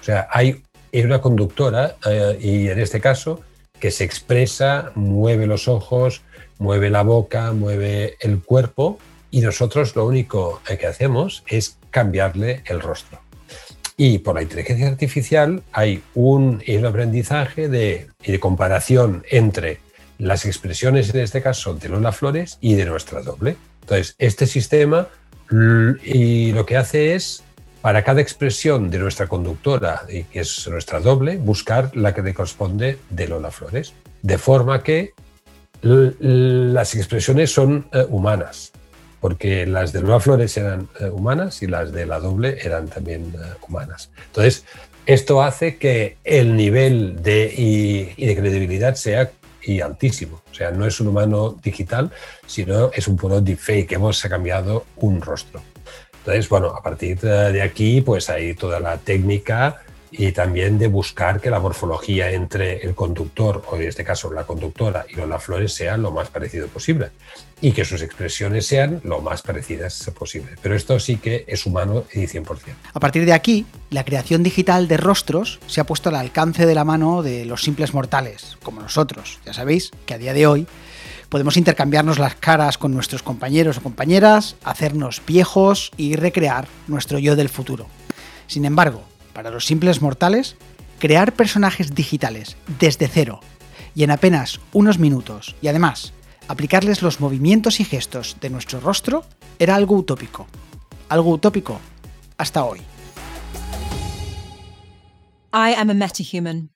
O 0.00 0.02
sea, 0.02 0.26
hay 0.28 0.64
una 0.92 1.20
conductora, 1.20 1.94
uh, 2.04 2.34
y 2.40 2.68
en 2.68 2.80
este 2.80 3.00
caso, 3.00 3.42
que 3.78 3.92
se 3.92 4.02
expresa, 4.02 4.90
mueve 4.96 5.46
los 5.46 5.68
ojos, 5.68 6.22
mueve 6.58 6.90
la 6.90 7.04
boca, 7.04 7.52
mueve 7.52 8.16
el 8.18 8.42
cuerpo, 8.42 8.98
y 9.30 9.40
nosotros 9.40 9.94
lo 9.94 10.04
único 10.04 10.60
que 10.66 10.88
hacemos 10.88 11.44
es 11.46 11.78
cambiarle 11.92 12.64
el 12.66 12.80
rostro. 12.80 13.19
Y 14.02 14.20
por 14.20 14.34
la 14.34 14.40
inteligencia 14.40 14.88
artificial 14.88 15.62
hay 15.72 16.02
un, 16.14 16.62
aprendizaje 16.86 17.68
de, 17.68 18.08
y 18.24 18.32
de 18.32 18.40
comparación 18.40 19.26
entre 19.28 19.80
las 20.16 20.46
expresiones, 20.46 21.12
en 21.12 21.20
este 21.20 21.42
caso, 21.42 21.74
de 21.74 21.90
Lola 21.90 22.10
Flores 22.10 22.56
y 22.62 22.76
de 22.76 22.86
nuestra 22.86 23.20
doble. 23.20 23.58
Entonces, 23.82 24.14
este 24.18 24.46
sistema 24.46 25.08
y 26.02 26.50
lo 26.52 26.64
que 26.64 26.78
hace 26.78 27.14
es, 27.14 27.42
para 27.82 28.02
cada 28.02 28.22
expresión 28.22 28.90
de 28.90 29.00
nuestra 29.00 29.26
conductora, 29.26 30.06
y 30.08 30.24
que 30.24 30.40
es 30.40 30.66
nuestra 30.68 31.00
doble, 31.00 31.36
buscar 31.36 31.94
la 31.94 32.14
que 32.14 32.22
le 32.22 32.32
corresponde 32.32 32.96
de 33.10 33.28
Lola 33.28 33.50
Flores. 33.50 33.92
De 34.22 34.38
forma 34.38 34.82
que 34.82 35.12
las 35.82 36.94
expresiones 36.94 37.52
son 37.52 37.86
eh, 37.92 38.06
humanas 38.08 38.72
porque 39.20 39.66
las 39.66 39.92
de 39.92 40.00
Lola 40.00 40.20
Flores 40.20 40.56
eran 40.56 40.88
eh, 40.98 41.10
humanas 41.10 41.62
y 41.62 41.66
las 41.66 41.92
de 41.92 42.06
la 42.06 42.18
doble 42.20 42.58
eran 42.62 42.88
también 42.88 43.32
eh, 43.34 43.54
humanas. 43.68 44.10
Entonces, 44.26 44.64
esto 45.06 45.42
hace 45.42 45.76
que 45.76 46.16
el 46.24 46.56
nivel 46.56 47.22
de, 47.22 47.52
y, 47.56 48.26
de 48.26 48.36
credibilidad 48.36 48.94
sea 48.94 49.30
y 49.62 49.80
altísimo. 49.80 50.42
O 50.50 50.54
sea, 50.54 50.70
no 50.70 50.86
es 50.86 51.00
un 51.00 51.08
humano 51.08 51.56
digital, 51.62 52.10
sino 52.46 52.90
es 52.92 53.08
un 53.08 53.16
puro 53.16 53.40
deepfake. 53.40 53.92
Hemos 53.92 54.22
cambiado 54.22 54.86
un 54.96 55.20
rostro. 55.20 55.62
Entonces, 56.18 56.48
bueno, 56.48 56.68
a 56.68 56.82
partir 56.82 57.18
de 57.20 57.62
aquí, 57.62 58.00
pues 58.00 58.30
hay 58.30 58.54
toda 58.54 58.80
la 58.80 58.98
técnica 58.98 59.82
y 60.10 60.32
también 60.32 60.78
de 60.78 60.88
buscar 60.88 61.40
que 61.40 61.50
la 61.50 61.60
morfología 61.60 62.30
entre 62.30 62.78
el 62.78 62.94
conductor, 62.94 63.62
o 63.70 63.76
en 63.76 63.82
este 63.82 64.04
caso 64.04 64.32
la 64.32 64.44
conductora, 64.44 65.06
y 65.08 65.16
Lola 65.16 65.38
Flores 65.38 65.72
sea 65.72 65.96
lo 65.96 66.10
más 66.10 66.28
parecido 66.28 66.68
posible 66.68 67.10
y 67.60 67.72
que 67.72 67.84
sus 67.84 68.02
expresiones 68.02 68.66
sean 68.66 69.00
lo 69.04 69.20
más 69.20 69.42
parecidas 69.42 70.10
posible. 70.18 70.52
Pero 70.62 70.74
esto 70.74 70.98
sí 70.98 71.16
que 71.16 71.44
es 71.46 71.66
humano 71.66 72.04
y 72.12 72.20
100%. 72.20 72.46
A 72.92 73.00
partir 73.00 73.24
de 73.26 73.32
aquí, 73.32 73.66
la 73.90 74.04
creación 74.04 74.42
digital 74.42 74.88
de 74.88 74.96
rostros 74.96 75.60
se 75.66 75.80
ha 75.80 75.84
puesto 75.84 76.08
al 76.08 76.16
alcance 76.16 76.66
de 76.66 76.74
la 76.74 76.84
mano 76.84 77.22
de 77.22 77.44
los 77.44 77.62
simples 77.62 77.92
mortales, 77.92 78.56
como 78.62 78.80
nosotros. 78.80 79.40
Ya 79.44 79.52
sabéis 79.52 79.90
que 80.06 80.14
a 80.14 80.18
día 80.18 80.32
de 80.32 80.46
hoy 80.46 80.66
podemos 81.28 81.56
intercambiarnos 81.56 82.18
las 82.18 82.34
caras 82.34 82.78
con 82.78 82.92
nuestros 82.92 83.22
compañeros 83.22 83.78
o 83.78 83.82
compañeras, 83.82 84.56
hacernos 84.64 85.22
viejos 85.26 85.92
y 85.96 86.16
recrear 86.16 86.66
nuestro 86.88 87.18
yo 87.18 87.36
del 87.36 87.48
futuro. 87.48 87.86
Sin 88.46 88.64
embargo, 88.64 89.04
para 89.32 89.50
los 89.50 89.66
simples 89.66 90.02
mortales, 90.02 90.56
crear 90.98 91.32
personajes 91.32 91.94
digitales 91.94 92.56
desde 92.78 93.08
cero 93.08 93.40
y 93.94 94.04
en 94.04 94.10
apenas 94.10 94.60
unos 94.72 94.98
minutos, 94.98 95.56
y 95.60 95.68
además 95.68 96.12
aplicarles 96.48 97.02
los 97.02 97.20
movimientos 97.20 97.80
y 97.80 97.84
gestos 97.84 98.36
de 98.40 98.50
nuestro 98.50 98.80
rostro, 98.80 99.24
era 99.58 99.74
algo 99.74 99.96
utópico. 99.96 100.46
Algo 101.08 101.30
utópico 101.30 101.80
hasta 102.38 102.64
hoy. 102.64 102.80
I 105.52 105.74
am 105.76 105.90
a 105.90 105.94
metahuman, 105.94 106.70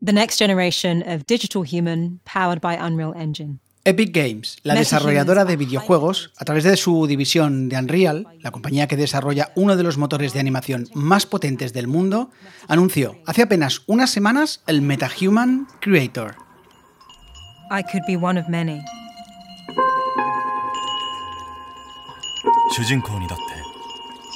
the 0.00 0.12
next 0.12 0.38
generation 0.38 1.02
of 1.02 1.26
digital 1.26 1.62
human 1.62 2.20
powered 2.24 2.60
by 2.60 2.74
Unreal 2.74 3.14
Engine. 3.14 3.60
Epic 3.86 4.12
Games, 4.12 4.58
la 4.64 4.74
desarrolladora 4.74 5.44
de 5.44 5.56
videojuegos, 5.56 6.32
a 6.36 6.44
través 6.44 6.64
de 6.64 6.76
su 6.76 7.06
división 7.06 7.68
de 7.68 7.76
Unreal, 7.78 8.26
la 8.40 8.50
compañía 8.50 8.88
que 8.88 8.96
desarrolla 8.96 9.52
uno 9.54 9.76
de 9.76 9.84
los 9.84 9.96
motores 9.96 10.32
de 10.32 10.40
animación 10.40 10.88
más 10.92 11.24
potentes 11.24 11.72
del 11.72 11.86
mundo, 11.86 12.30
anunció 12.66 13.16
hace 13.26 13.42
apenas 13.42 13.82
unas 13.86 14.10
semanas 14.10 14.60
el 14.66 14.82
MetaHuman 14.82 15.68
Creator. 15.80 16.34
I 17.70 17.84
could 17.84 18.02
be 18.08 18.16
one 18.16 18.40
of 18.40 18.48
many. 18.48 18.82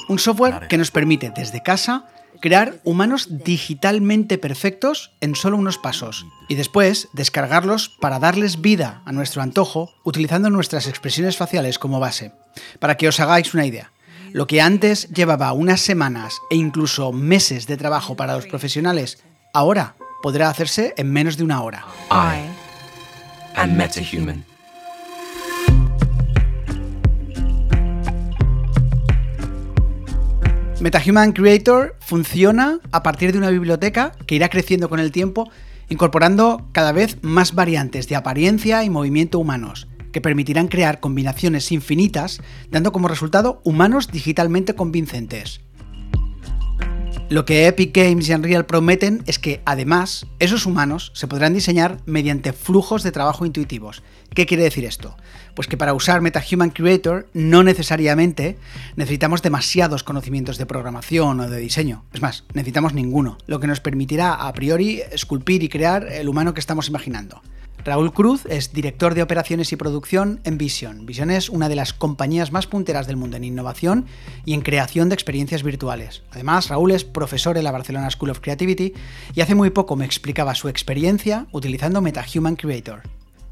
Un 0.07 0.17
software 0.17 0.67
que 0.69 0.77
nos 0.77 0.91
permite 0.91 1.29
desde 1.35 1.61
casa 1.61 2.05
crear 2.41 2.81
humanos 2.83 3.27
digitalmente 3.29 4.37
perfectos 4.37 5.11
en 5.21 5.35
solo 5.35 5.57
unos 5.57 5.77
pasos 5.77 6.25
y 6.49 6.55
después 6.55 7.07
descargarlos 7.13 7.89
para 8.01 8.19
darles 8.19 8.61
vida 8.61 9.01
a 9.05 9.11
nuestro 9.11 9.41
antojo 9.41 9.93
utilizando 10.03 10.49
nuestras 10.49 10.87
expresiones 10.87 11.37
faciales 11.37 11.79
como 11.79 11.99
base. 11.99 12.33
Para 12.79 12.97
que 12.97 13.07
os 13.07 13.19
hagáis 13.19 13.53
una 13.53 13.65
idea, 13.65 13.91
lo 14.33 14.47
que 14.47 14.61
antes 14.61 15.09
llevaba 15.09 15.53
unas 15.53 15.81
semanas 15.81 16.39
e 16.49 16.55
incluso 16.55 17.13
meses 17.13 17.67
de 17.67 17.77
trabajo 17.77 18.15
para 18.15 18.35
los 18.35 18.47
profesionales, 18.47 19.23
ahora 19.53 19.95
podrá 20.21 20.49
hacerse 20.49 20.93
en 20.97 21.11
menos 21.11 21.37
de 21.37 21.43
una 21.43 21.61
hora. 21.61 21.85
MetaHuman 30.81 31.33
Creator 31.33 31.95
funciona 31.99 32.79
a 32.91 33.03
partir 33.03 33.31
de 33.31 33.37
una 33.37 33.51
biblioteca 33.51 34.13
que 34.25 34.33
irá 34.33 34.49
creciendo 34.49 34.89
con 34.89 34.99
el 34.99 35.11
tiempo, 35.11 35.47
incorporando 35.89 36.67
cada 36.71 36.91
vez 36.91 37.19
más 37.21 37.53
variantes 37.53 38.07
de 38.07 38.15
apariencia 38.15 38.83
y 38.83 38.89
movimiento 38.89 39.37
humanos, 39.37 39.87
que 40.11 40.21
permitirán 40.21 40.69
crear 40.69 40.99
combinaciones 40.99 41.71
infinitas, 41.71 42.41
dando 42.71 42.91
como 42.91 43.09
resultado 43.09 43.61
humanos 43.63 44.11
digitalmente 44.11 44.73
convincentes. 44.73 45.61
Lo 47.31 47.45
que 47.45 47.65
Epic 47.65 47.95
Games 47.95 48.27
y 48.27 48.33
Unreal 48.33 48.65
prometen 48.65 49.23
es 49.25 49.39
que, 49.39 49.61
además, 49.63 50.27
esos 50.39 50.65
humanos 50.65 51.13
se 51.15 51.27
podrán 51.27 51.53
diseñar 51.53 51.99
mediante 52.05 52.51
flujos 52.51 53.03
de 53.03 53.13
trabajo 53.13 53.45
intuitivos. 53.45 54.03
¿Qué 54.35 54.45
quiere 54.45 54.63
decir 54.63 54.83
esto? 54.83 55.15
Pues 55.55 55.69
que 55.69 55.77
para 55.77 55.93
usar 55.93 56.19
MetaHuman 56.19 56.71
Creator 56.71 57.29
no 57.33 57.63
necesariamente 57.63 58.57
necesitamos 58.97 59.41
demasiados 59.41 60.03
conocimientos 60.03 60.57
de 60.57 60.65
programación 60.65 61.39
o 61.39 61.49
de 61.49 61.59
diseño. 61.61 62.03
Es 62.11 62.21
más, 62.21 62.43
necesitamos 62.53 62.93
ninguno, 62.93 63.37
lo 63.47 63.61
que 63.61 63.67
nos 63.67 63.79
permitirá 63.79 64.33
a 64.33 64.51
priori 64.51 65.01
esculpir 65.13 65.63
y 65.63 65.69
crear 65.69 66.11
el 66.11 66.27
humano 66.27 66.53
que 66.53 66.59
estamos 66.59 66.89
imaginando. 66.89 67.41
Raúl 67.83 68.13
Cruz 68.13 68.45
es 68.45 68.73
director 68.73 69.15
de 69.15 69.23
operaciones 69.23 69.71
y 69.71 69.75
producción 69.75 70.39
en 70.43 70.57
Vision. 70.57 71.05
Vision 71.05 71.31
es 71.31 71.49
una 71.49 71.67
de 71.67 71.75
las 71.75 71.93
compañías 71.93 72.51
más 72.51 72.67
punteras 72.67 73.07
del 73.07 73.17
mundo 73.17 73.37
en 73.37 73.43
innovación 73.43 74.05
y 74.45 74.53
en 74.53 74.61
creación 74.61 75.09
de 75.09 75.15
experiencias 75.15 75.63
virtuales. 75.63 76.21
Además, 76.31 76.69
Raúl 76.69 76.91
es 76.91 77.03
profesor 77.03 77.57
en 77.57 77.63
la 77.63 77.71
Barcelona 77.71 78.11
School 78.11 78.29
of 78.29 78.39
Creativity 78.39 78.93
y 79.33 79.41
hace 79.41 79.55
muy 79.55 79.71
poco 79.71 79.95
me 79.95 80.05
explicaba 80.05 80.53
su 80.53 80.69
experiencia 80.69 81.47
utilizando 81.51 82.01
MetaHuman 82.01 82.55
Creator. 82.55 83.01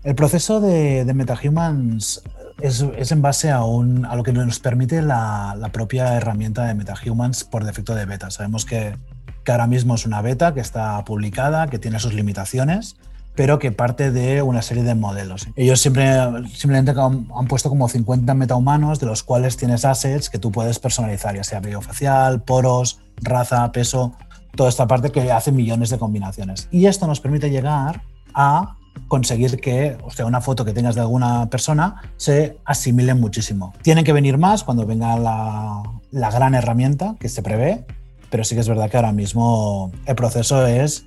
El 0.04 0.16
proceso 0.16 0.62
de, 0.62 1.12
MetaHumans 1.12 2.22
es, 2.62 3.12
en 3.12 3.22
base 3.22 3.50
a, 3.50 3.62
a, 3.62 4.16
lo 4.16 4.24
que 4.24 4.32
nos 4.32 4.60
permite 4.60 5.02
la, 5.02 5.70
propia 5.74 6.16
herramienta 6.16 6.68
de 6.68 6.76
MetaHumans 6.76 7.46
por 7.46 7.66
defecto 7.66 7.96
de 7.96 8.06
beta. 8.06 8.30
Sabemos 8.30 8.66
que, 8.66 8.96
que 9.44 9.52
ahora 9.52 9.66
mismo 9.66 9.96
es 9.96 10.06
una 10.06 10.22
beta 10.22 10.54
que 10.54 10.60
está 10.60 11.04
publicada, 11.04 11.68
que 11.68 11.80
tiene 11.80 12.00
sus 12.00 12.14
limitaciones 12.14 12.96
pero 13.40 13.58
que 13.58 13.72
parte 13.72 14.12
de 14.12 14.42
una 14.42 14.62
serie 14.62 14.84
de 14.84 14.96
modelos. 14.96 15.48
Ellos 15.56 15.80
siempre, 15.80 16.06
simplemente 16.54 16.92
han, 17.00 17.48
puesto 17.48 17.70
como 17.70 17.88
50 17.88 18.34
metahumanos, 18.34 19.00
de 19.00 19.06
los 19.06 19.24
cuales 19.24 19.56
tienes 19.56 19.86
assets 19.86 20.30
que 20.30 20.40
tú 20.40 20.52
puedes 20.52 20.78
personalizar, 20.78 21.38
ya 21.38 21.46
sea 21.46 21.62
vello 21.62 21.80
facial, 21.80 22.42
poros, 22.42 23.00
raza, 23.16 23.72
peso, 23.72 24.12
toda 24.58 24.68
esta 24.68 24.88
parte 24.88 25.14
que 25.14 25.32
hace 25.32 25.54
millones 25.54 25.90
de 25.90 25.98
combinaciones. 25.98 26.68
Y 26.70 26.88
esto 26.88 27.08
nos 27.08 27.22
permite 27.22 27.50
llegar 27.50 28.02
a 28.34 28.76
conseguir 29.08 29.62
que, 29.62 29.98
o 30.04 30.12
sea, 30.12 30.26
una 30.26 30.42
foto 30.42 30.66
que 30.66 30.74
tengas 30.74 30.96
de 30.96 31.02
alguna 31.02 31.50
persona 31.50 32.02
se 32.18 32.58
asimile 32.66 33.14
muchísimo. 33.14 33.74
Tienen 33.84 34.04
que 34.04 34.12
venir 34.12 34.38
más 34.38 34.66
cuando 34.66 34.86
venga 34.86 35.18
la, 35.18 35.82
la 36.12 36.30
gran 36.30 36.56
herramienta 36.56 37.16
que 37.22 37.30
se 37.30 37.42
prevé, 37.42 37.86
pero 38.30 38.44
sí 38.44 38.56
que 38.56 38.60
es 38.60 38.68
verdad 38.68 38.90
que 38.90 38.98
ahora 38.98 39.14
mismo 39.14 39.94
el 40.06 40.16
proceso 40.16 40.68
es 40.68 41.06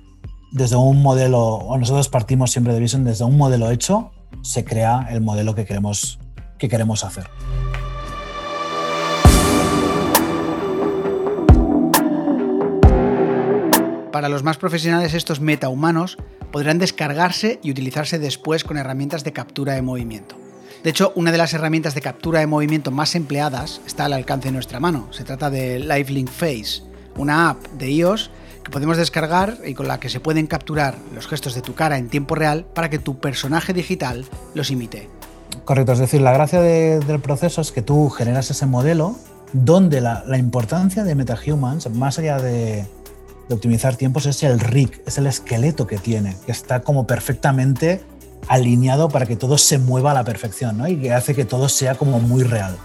desde 0.53 0.75
un 0.75 1.01
modelo, 1.01 1.41
o 1.41 1.77
nosotros 1.79 2.09
partimos 2.09 2.51
siempre 2.51 2.73
de 2.73 2.79
Vision, 2.79 3.03
desde 3.03 3.25
un 3.25 3.37
modelo 3.37 3.71
hecho, 3.71 4.11
se 4.43 4.63
crea 4.63 5.07
el 5.09 5.19
modelo 5.19 5.55
que 5.55 5.65
queremos, 5.65 6.19
que 6.59 6.69
queremos 6.69 7.03
hacer. 7.03 7.27
Para 14.11 14.29
los 14.29 14.43
más 14.43 14.57
profesionales, 14.57 15.15
estos 15.15 15.41
metahumanos 15.41 16.17
podrán 16.51 16.77
descargarse 16.77 17.59
y 17.63 17.71
utilizarse 17.71 18.19
después 18.19 18.63
con 18.63 18.77
herramientas 18.77 19.23
de 19.23 19.33
captura 19.33 19.73
de 19.73 19.81
movimiento. 19.81 20.35
De 20.83 20.91
hecho, 20.91 21.13
una 21.15 21.31
de 21.31 21.39
las 21.39 21.55
herramientas 21.55 21.95
de 21.95 22.01
captura 22.01 22.41
de 22.41 22.47
movimiento 22.47 22.91
más 22.91 23.15
empleadas 23.15 23.81
está 23.87 24.05
al 24.05 24.13
alcance 24.13 24.49
de 24.49 24.51
nuestra 24.51 24.79
mano. 24.79 25.07
Se 25.11 25.23
trata 25.23 25.49
de 25.49 25.79
LiveLink 25.79 26.29
Face, 26.29 26.83
una 27.17 27.49
app 27.49 27.65
de 27.71 27.89
iOS 27.89 28.29
que 28.63 28.71
podemos 28.71 28.97
descargar 28.97 29.57
y 29.65 29.73
con 29.73 29.87
la 29.87 29.99
que 29.99 30.09
se 30.09 30.19
pueden 30.19 30.47
capturar 30.47 30.95
los 31.13 31.27
gestos 31.27 31.55
de 31.55 31.61
tu 31.61 31.75
cara 31.75 31.97
en 31.97 32.09
tiempo 32.09 32.35
real 32.35 32.65
para 32.73 32.89
que 32.89 32.99
tu 32.99 33.19
personaje 33.19 33.73
digital 33.73 34.25
los 34.53 34.71
imite. 34.71 35.09
Correcto, 35.65 35.93
es 35.93 35.99
decir, 35.99 36.21
la 36.21 36.33
gracia 36.33 36.61
del 36.61 37.19
proceso 37.19 37.61
es 37.61 37.71
que 37.71 37.81
tú 37.81 38.09
generas 38.09 38.49
ese 38.49 38.65
modelo 38.65 39.15
donde 39.53 40.01
la, 40.01 40.37
importancia 40.37 41.03
de 41.03 41.15
MetaHumans, 41.15 41.89
más 41.91 42.19
allá 42.19 42.39
de, 42.39 42.85
optimizar 43.49 43.95
tiempos, 43.95 44.25
es 44.25 44.41
el 44.43 44.59
rig, 44.59 45.01
es 45.05 45.17
el 45.17 45.27
esqueleto 45.27 45.85
que 45.85 45.97
tiene, 45.97 46.35
que 46.45 46.51
está 46.51 46.81
como 46.81 47.05
perfectamente 47.05 48.03
alineado 48.47 49.09
para 49.09 49.25
que 49.25 49.35
todo 49.35 49.57
se 49.57 49.77
mueva 49.77 50.11
a 50.11 50.13
la 50.15 50.23
perfección 50.23 50.77
¿no? 50.77 50.87
y 50.87 50.97
que 50.97 51.13
hace 51.13 51.33
que 51.33 51.45
todo 51.45 51.69
sea 51.69 51.95
como 51.95 52.19
muy 52.19 52.43
real. 52.43 52.75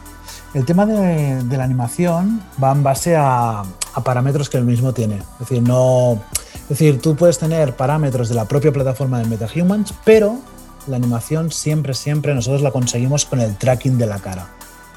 El 0.55 0.65
tema 0.65 0.87
de, 0.87 1.43
la 1.57 1.65
animación 1.65 2.43
va 2.63 2.73
en 2.73 2.83
base 2.83 3.17
a, 3.17 3.65
parámetros 4.03 4.49
que 4.49 4.59
el 4.59 4.65
mismo 4.65 4.93
tiene. 4.93 5.17
Es 5.17 5.39
decir, 5.41 5.63
no, 5.63 6.21
es 6.55 6.69
decir, 6.69 7.01
tú 7.01 7.17
puedes 7.17 7.39
tener 7.39 7.75
parámetros 7.77 8.29
de 8.29 8.35
la 8.35 8.45
propia 8.45 8.73
plataforma 8.73 9.19
de 9.19 9.27
MetaHumans, 9.27 9.95
pero 10.05 10.39
la 10.87 10.97
animación 10.97 11.51
siempre, 11.51 11.95
siempre 11.95 12.35
nosotros 12.35 12.63
la 12.63 12.71
conseguimos 12.71 13.25
con 13.25 13.41
el 13.41 13.57
tracking 13.57 13.99
de 13.99 14.07
la 14.07 14.19
cara. 14.19 14.49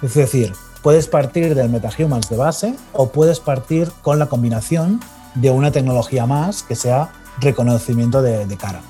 Es 0.01 0.15
decir, 0.15 0.53
puedes 0.81 1.07
partir 1.07 1.55
del 1.55 1.69
MetaHumans 1.69 2.29
de 2.29 2.37
base 2.37 2.75
o 2.93 3.09
puedes 3.09 3.39
partir 3.39 3.91
con 4.01 4.19
la 4.19 4.27
combinación 4.27 4.99
de 5.35 5.49
una 5.49 5.71
tecnología 5.71 6.25
más 6.25 6.63
que 6.63 6.75
sea 6.75 7.13
reconocimiento 7.39 8.21
de, 8.21 8.45
de 8.45 8.57
cara. 8.57 8.81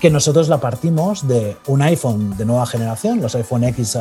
Que 0.00 0.10
nosotros 0.10 0.48
la 0.48 0.58
partimos 0.58 1.26
de 1.26 1.56
un 1.66 1.82
iPhone 1.82 2.36
de 2.36 2.44
nueva 2.44 2.66
generación, 2.66 3.20
los 3.20 3.34
iPhone 3.34 3.64
X 3.64 3.96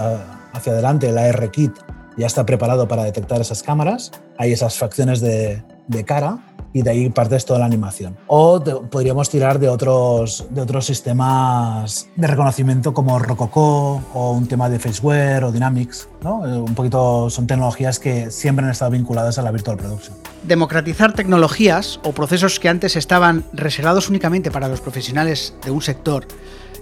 hacia 0.53 0.71
adelante, 0.71 1.11
la 1.11 1.27
R-Kit 1.27 1.73
ya 2.19 2.27
está 2.27 2.45
preparado 2.45 2.87
para 2.87 3.03
detectar 3.03 3.39
esas 3.39 3.63
cámaras, 3.63 4.11
hay 4.37 4.51
esas 4.51 4.77
facciones 4.77 5.21
de, 5.21 5.63
cara 6.05 6.39
y 6.73 6.83
de 6.83 6.91
ahí 6.91 7.09
partes 7.09 7.45
toda 7.45 7.59
la 7.59 7.65
animación. 7.65 8.15
O 8.27 8.61
podríamos 8.91 9.29
tirar 9.29 9.57
de 9.57 9.69
otros, 9.69 10.45
de 10.51 10.61
otros 10.61 10.85
sistemas 10.85 12.09
de 12.15 12.27
reconocimiento 12.27 12.93
como 12.93 13.17
Rococó 13.17 14.03
o 14.13 14.31
un 14.33 14.47
tema 14.47 14.69
de 14.69 14.77
Faceware 14.77 15.45
o 15.45 15.51
Dynamics. 15.51 16.09
¿no? 16.21 16.45
Eh, 16.45 16.59
un 16.59 16.75
poquito 16.75 17.29
son 17.29 17.47
tecnologías 17.47 17.99
que 17.99 18.29
siempre 18.29 18.65
han 18.65 18.71
estado 18.71 18.91
vinculadas 18.91 19.39
a 19.39 19.41
la 19.41 19.51
virtual 19.51 19.77
production. 19.77 20.15
Democratizar 20.43 21.13
tecnologías 21.13 21.99
o 22.03 22.11
procesos 22.11 22.59
que 22.59 22.69
antes 22.69 22.95
estaban 22.95 23.45
reservados 23.53 24.09
únicamente 24.09 24.51
para 24.51 24.67
los 24.67 24.81
profesionales 24.81 25.55
de 25.63 25.71
un 25.71 25.81
sector 25.81 26.27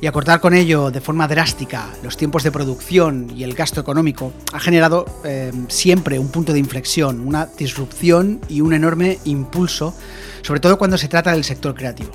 y 0.01 0.07
acortar 0.07 0.39
con 0.39 0.53
ello 0.53 0.91
de 0.91 1.01
forma 1.01 1.27
drástica 1.27 1.89
los 2.03 2.17
tiempos 2.17 2.43
de 2.43 2.51
producción 2.51 3.31
y 3.35 3.43
el 3.43 3.53
gasto 3.53 3.81
económico 3.81 4.33
ha 4.53 4.59
generado 4.59 5.05
eh, 5.23 5.51
siempre 5.67 6.19
un 6.19 6.29
punto 6.29 6.53
de 6.53 6.59
inflexión, 6.59 7.25
una 7.25 7.45
disrupción 7.45 8.39
y 8.47 8.61
un 8.61 8.73
enorme 8.73 9.19
impulso, 9.25 9.95
sobre 10.41 10.59
todo 10.59 10.77
cuando 10.77 10.97
se 10.97 11.07
trata 11.07 11.31
del 11.31 11.43
sector 11.43 11.73
creativo. 11.73 12.11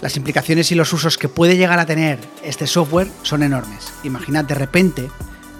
Las 0.00 0.16
implicaciones 0.16 0.72
y 0.72 0.74
los 0.74 0.92
usos 0.92 1.16
que 1.16 1.28
puede 1.28 1.56
llegar 1.56 1.78
a 1.78 1.86
tener 1.86 2.18
este 2.42 2.66
software 2.66 3.08
son 3.22 3.42
enormes. 3.42 3.92
Imaginad 4.02 4.44
de 4.44 4.54
repente 4.54 5.08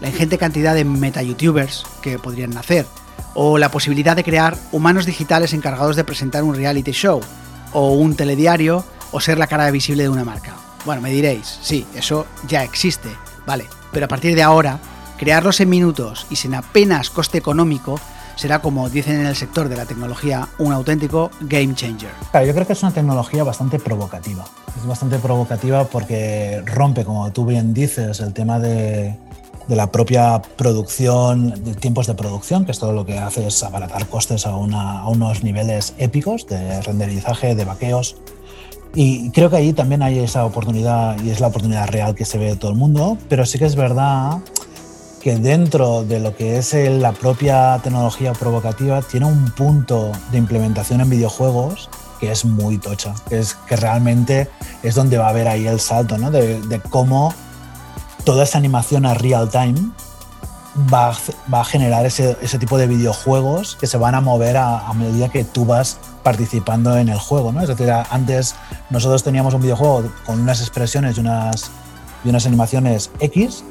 la 0.01 0.09
ingente 0.09 0.37
cantidad 0.37 0.75
de 0.75 0.85
meta-youtubers 0.85 1.85
que 2.03 2.19
podrían 2.19 2.51
nacer, 2.51 2.87
o 3.35 3.57
la 3.57 3.71
posibilidad 3.71 4.17
de 4.17 4.25
crear 4.25 4.57
humanos 4.73 5.07
digitales 5.07 5.53
encargados 5.53 5.95
de 5.95 6.03
presentar 6.03 6.43
un 6.43 6.57
reality 6.57 6.91
show, 6.91 7.21
o 7.73 7.93
un 7.93 8.17
telediario, 8.17 8.85
o 9.13 9.21
ser 9.21 9.39
la 9.39 9.47
cara 9.47 9.71
visible 9.71 10.03
de 10.03 10.09
una 10.09 10.25
marca. 10.25 10.57
Bueno, 10.85 11.01
me 11.01 11.11
diréis, 11.11 11.59
sí, 11.63 11.87
eso 11.95 12.27
ya 12.49 12.65
existe, 12.65 13.09
vale, 13.47 13.67
pero 13.93 14.07
a 14.07 14.09
partir 14.09 14.35
de 14.35 14.43
ahora, 14.43 14.81
crearlos 15.17 15.61
en 15.61 15.69
minutos 15.69 16.27
y 16.29 16.37
sin 16.37 16.57
apenas 16.57 17.09
coste 17.09 17.39
económico 17.39 18.01
será, 18.35 18.61
como 18.61 18.89
dicen 18.89 19.21
en 19.21 19.27
el 19.27 19.37
sector 19.37 19.69
de 19.69 19.77
la 19.77 19.87
tecnología, 19.87 20.49
un 20.59 20.73
auténtico 20.73 21.31
game 21.43 21.75
changer. 21.77 22.11
Claro, 22.33 22.47
yo 22.47 22.53
creo 22.53 22.67
que 22.67 22.73
es 22.73 22.83
una 22.83 22.93
tecnología 22.93 23.45
bastante 23.45 23.79
provocativa. 23.79 24.45
Es 24.77 24.85
bastante 24.85 25.19
provocativa 25.19 25.85
porque 25.85 26.63
rompe, 26.67 27.05
como 27.05 27.31
tú 27.31 27.45
bien 27.47 27.73
dices, 27.73 28.19
el 28.19 28.33
tema 28.33 28.59
de, 28.59 29.15
la 29.69 29.93
propia 29.93 30.43
producción, 30.57 31.63
de 31.63 31.75
tiempos 31.75 32.09
de 32.09 32.15
producción, 32.15 32.65
que 32.65 32.73
es 32.73 32.81
todo 32.81 32.93
lo 32.93 33.07
que 33.07 33.19
hace 33.19 33.47
es 33.47 33.63
abaratar 33.63 34.09
costes 34.09 34.47
a, 34.47 34.51
a 34.51 35.09
unos 35.09 35.45
niveles 35.45 35.95
épicos 35.99 36.49
de 36.49 36.83
renderizaje, 36.83 37.55
de 37.55 37.65
vaqueos 37.65 38.17
y 38.95 39.31
creo 39.31 39.49
que 39.49 39.57
ahí 39.57 39.73
también 39.73 40.03
hay 40.03 40.19
esa 40.19 40.45
oportunidad 40.45 41.19
y 41.23 41.31
es 41.31 41.41
la 41.41 41.47
oportunidad 41.47 41.89
real 41.89 42.15
que 42.15 42.25
se 42.25 42.39
ve 42.39 42.47
de 42.47 42.57
todo 42.57 42.71
el 42.71 42.77
mundo, 42.77 43.17
pero 43.29 43.47
sí 43.47 43.59
que 43.59 43.65
es 43.65 43.75
verdad 43.75 44.39
que 45.23 45.37
dentro 45.37 46.03
de 46.05 46.19
lo 46.21 46.37
que 46.37 46.59
es 46.59 46.75
la 46.75 47.13
propia 47.13 47.81
tecnología 47.83 48.33
provocativa 48.33 49.01
tiene 49.03 49.27
un 49.27 49.51
punto 49.53 50.11
de 50.33 50.39
implementación 50.39 51.01
en 51.01 51.09
videojuegos 51.09 51.89
que 52.21 52.31
es 52.31 52.45
muy 52.45 52.79
tocha, 52.79 53.15
que 53.29 53.39
es 53.39 53.55
que 53.55 53.77
realmente 53.77 54.49
es 54.83 54.95
donde 54.95 55.19
va 55.19 55.27
a 55.27 55.31
haber 55.31 55.49
ahí 55.49 55.67
el 55.67 55.81
salto, 55.81 56.19
¿no? 56.19 56.31
De, 56.31 56.81
cómo 56.91 57.33
toda 58.25 58.45
esa 58.45 58.59
animación 58.59 59.07
a 59.07 59.15
real 59.15 59.49
time 59.49 59.75
va 60.93 61.11
a, 61.11 61.17
va 61.53 61.61
a 61.61 61.65
generar 61.65 62.05
ese, 62.05 62.37
ese, 62.43 62.59
tipo 62.59 62.79
de 62.79 62.87
videojuegos 62.87 63.77
que 63.77 63.87
se 63.87 63.99
van 63.99 64.15
a 64.15 64.21
mover 64.21 64.57
a, 64.57 64.87
a 64.87 64.93
medida 64.93 65.31
que 65.31 65.45
tú 65.45 65.65
vas 65.65 65.99
participando 66.23 66.97
en 66.97 67.09
el 67.09 67.19
juego, 67.19 67.53
¿no? 67.53 67.63
Es 67.63 67.69
decir, 67.69 67.91
antes 67.91 68.55
nosotros 68.91 69.23
teníamos 69.23 69.55
un 69.55 69.63
videojuego 69.63 70.05
con 70.25 70.41
unas 70.41 70.61
expresiones 70.61 71.17
y 71.17 71.21
unas, 71.21 71.71
y 72.25 72.29
unas 72.29 72.47
animaciones 72.47 73.11
X. 73.21 73.65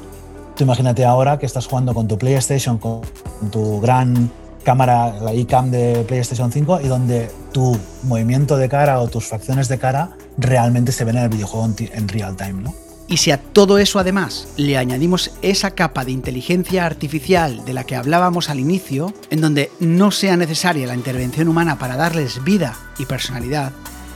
Tú 0.56 0.64
imagínate 0.64 1.04
ahora 1.04 1.38
que 1.38 1.46
estás 1.46 1.66
jugando 1.66 1.94
con 1.94 2.08
tu 2.08 2.18
PlayStation, 2.18 2.78
con 2.78 3.02
tu 3.50 3.80
gran 3.80 4.30
cámara, 4.64 5.14
la 5.20 5.34
iCam 5.34 5.70
de 5.70 6.04
PlayStation 6.06 6.52
5, 6.52 6.80
y 6.82 6.88
donde 6.88 7.30
tu 7.52 7.76
movimiento 8.04 8.56
de 8.56 8.68
cara 8.68 9.00
o 9.00 9.08
tus 9.08 9.26
facciones 9.26 9.68
de 9.68 9.78
cara 9.78 10.10
realmente 10.36 10.92
se 10.92 11.04
ven 11.04 11.16
en 11.16 11.24
el 11.24 11.28
videojuego 11.30 11.68
en 11.78 12.08
real 12.08 12.36
time, 12.36 12.62
¿no? 12.62 12.74
Y 13.08 13.18
si 13.18 13.30
a 13.30 13.38
todo 13.38 13.78
eso 13.78 13.98
además 13.98 14.48
le 14.56 14.78
añadimos 14.78 15.32
esa 15.42 15.72
capa 15.72 16.04
de 16.04 16.12
inteligencia 16.12 16.86
artificial 16.86 17.64
de 17.64 17.74
la 17.74 17.84
que 17.84 17.96
hablábamos 17.96 18.48
al 18.48 18.60
inicio, 18.60 19.12
en 19.30 19.40
donde 19.40 19.70
no 19.80 20.10
sea 20.10 20.36
necesaria 20.36 20.86
la 20.86 20.94
intervención 20.94 21.48
humana 21.48 21.78
para 21.78 21.96
darles 21.96 22.42
vida 22.44 22.76
y 22.98 23.06
personalidad, 23.06 23.72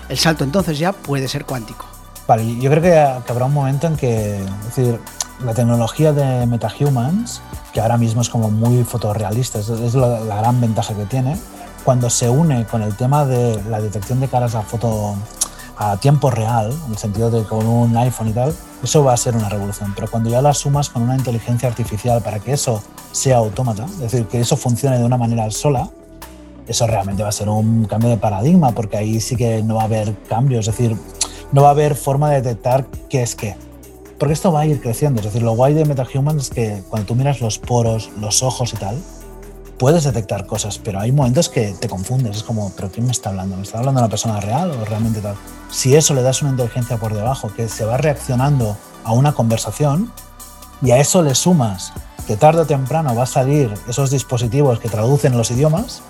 el 0.08 0.18
salto 0.18 0.44
entonces 0.44 0.78
ya 0.78 0.92
puede 0.92 1.28
ser 1.28 1.44
cuántico. 1.44 1.86
Vale, 2.26 2.56
yo 2.58 2.70
creo 2.70 2.82
que, 2.82 2.96
habrá 2.96 3.44
un 3.44 3.54
momento 3.54 3.86
en 3.86 3.96
que, 3.96 4.40
decir, 4.64 4.98
la 5.44 5.54
tecnología 5.54 6.12
de 6.12 6.46
MetaHumans, 6.46 7.40
que 7.72 7.80
ahora 7.80 7.98
mismo 7.98 8.22
es 8.22 8.28
como 8.28 8.50
muy 8.50 8.82
fotorrealista, 8.82 9.60
es, 9.60 9.94
la, 9.94 10.20
la 10.20 10.36
gran 10.36 10.60
ventaja 10.60 10.94
que 10.94 11.04
tiene, 11.04 11.36
cuando 11.84 12.10
se 12.10 12.28
une 12.28 12.66
con 12.66 12.82
el 12.82 12.96
tema 12.96 13.24
de 13.24 13.62
la 13.70 13.80
detección 13.80 14.18
de 14.18 14.26
caras 14.26 14.56
a 14.56 14.62
foto 14.62 15.14
a 15.76 15.96
tiempo 15.98 16.30
real, 16.30 16.72
en 16.86 16.92
el 16.92 16.98
sentido 16.98 17.30
de 17.30 17.44
con 17.44 17.66
un 17.66 17.96
iPhone 17.96 18.28
y 18.28 18.32
tal, 18.32 18.54
eso 18.82 19.04
va 19.04 19.12
a 19.12 19.16
ser 19.16 19.36
una 19.36 19.48
revolución. 19.48 19.92
Pero 19.94 20.10
cuando 20.10 20.30
ya 20.30 20.40
la 20.40 20.54
sumas 20.54 20.88
con 20.88 21.02
una 21.02 21.16
inteligencia 21.16 21.68
artificial 21.68 22.22
para 22.22 22.40
que 22.40 22.52
eso 22.52 22.82
sea 23.12 23.38
autómata, 23.38 23.84
es 23.84 23.98
decir, 23.98 24.26
que 24.26 24.40
eso 24.40 24.56
funcione 24.56 24.98
de 24.98 25.04
una 25.04 25.16
manera 25.16 25.50
sola, 25.50 25.90
eso 26.66 26.86
realmente 26.86 27.22
va 27.22 27.28
a 27.28 27.32
ser 27.32 27.48
un 27.48 27.84
cambio 27.84 28.10
de 28.10 28.16
paradigma, 28.16 28.72
porque 28.72 28.96
ahí 28.96 29.20
sí 29.20 29.36
que 29.36 29.62
no 29.62 29.76
va 29.76 29.82
a 29.82 29.84
haber 29.84 30.14
cambios, 30.28 30.66
es 30.66 30.76
decir, 30.76 30.96
no 31.52 31.62
va 31.62 31.68
a 31.68 31.72
haber 31.72 31.94
forma 31.94 32.30
de 32.30 32.42
detectar 32.42 32.86
qué 33.08 33.22
es 33.22 33.36
qué. 33.36 33.56
Porque 34.18 34.32
esto 34.32 34.50
va 34.50 34.60
a 34.60 34.66
ir 34.66 34.80
creciendo. 34.80 35.20
Es 35.20 35.26
decir, 35.26 35.42
lo 35.42 35.52
guay 35.54 35.74
de 35.74 35.84
MetaHuman 35.84 36.38
es 36.38 36.48
que 36.48 36.82
cuando 36.88 37.06
tú 37.06 37.14
miras 37.14 37.40
los 37.40 37.58
poros, 37.58 38.10
los 38.18 38.42
ojos 38.42 38.72
y 38.72 38.76
tal, 38.76 38.96
puedes 39.78 40.04
detectar 40.04 40.46
cosas, 40.46 40.78
pero 40.78 41.00
hay 41.00 41.12
momentos 41.12 41.48
que 41.48 41.74
te 41.78 41.88
confundes. 41.88 42.36
Es 42.36 42.42
como, 42.42 42.72
¿pero 42.76 42.90
quién 42.90 43.06
me 43.06 43.12
está 43.12 43.30
hablando? 43.30 43.56
¿Me 43.56 43.62
está 43.62 43.78
hablando 43.78 44.00
una 44.00 44.08
persona 44.08 44.40
real 44.40 44.70
o 44.70 44.84
realmente 44.84 45.20
tal? 45.20 45.36
Si 45.70 45.94
eso 45.94 46.14
le 46.14 46.22
das 46.22 46.42
una 46.42 46.52
inteligencia 46.52 46.96
por 46.96 47.14
debajo 47.14 47.50
que 47.54 47.68
se 47.68 47.84
va 47.84 47.96
reaccionando 47.96 48.76
a 49.04 49.12
una 49.12 49.32
conversación 49.32 50.12
y 50.82 50.90
a 50.90 50.98
eso 50.98 51.22
le 51.22 51.34
sumas 51.34 51.92
que 52.26 52.36
tarde 52.36 52.62
o 52.62 52.66
temprano 52.66 53.14
va 53.14 53.22
a 53.22 53.26
salir 53.26 53.72
esos 53.88 54.10
dispositivos 54.10 54.80
que 54.80 54.88
traducen 54.88 55.36
los 55.36 55.50
idiomas, 55.50 56.02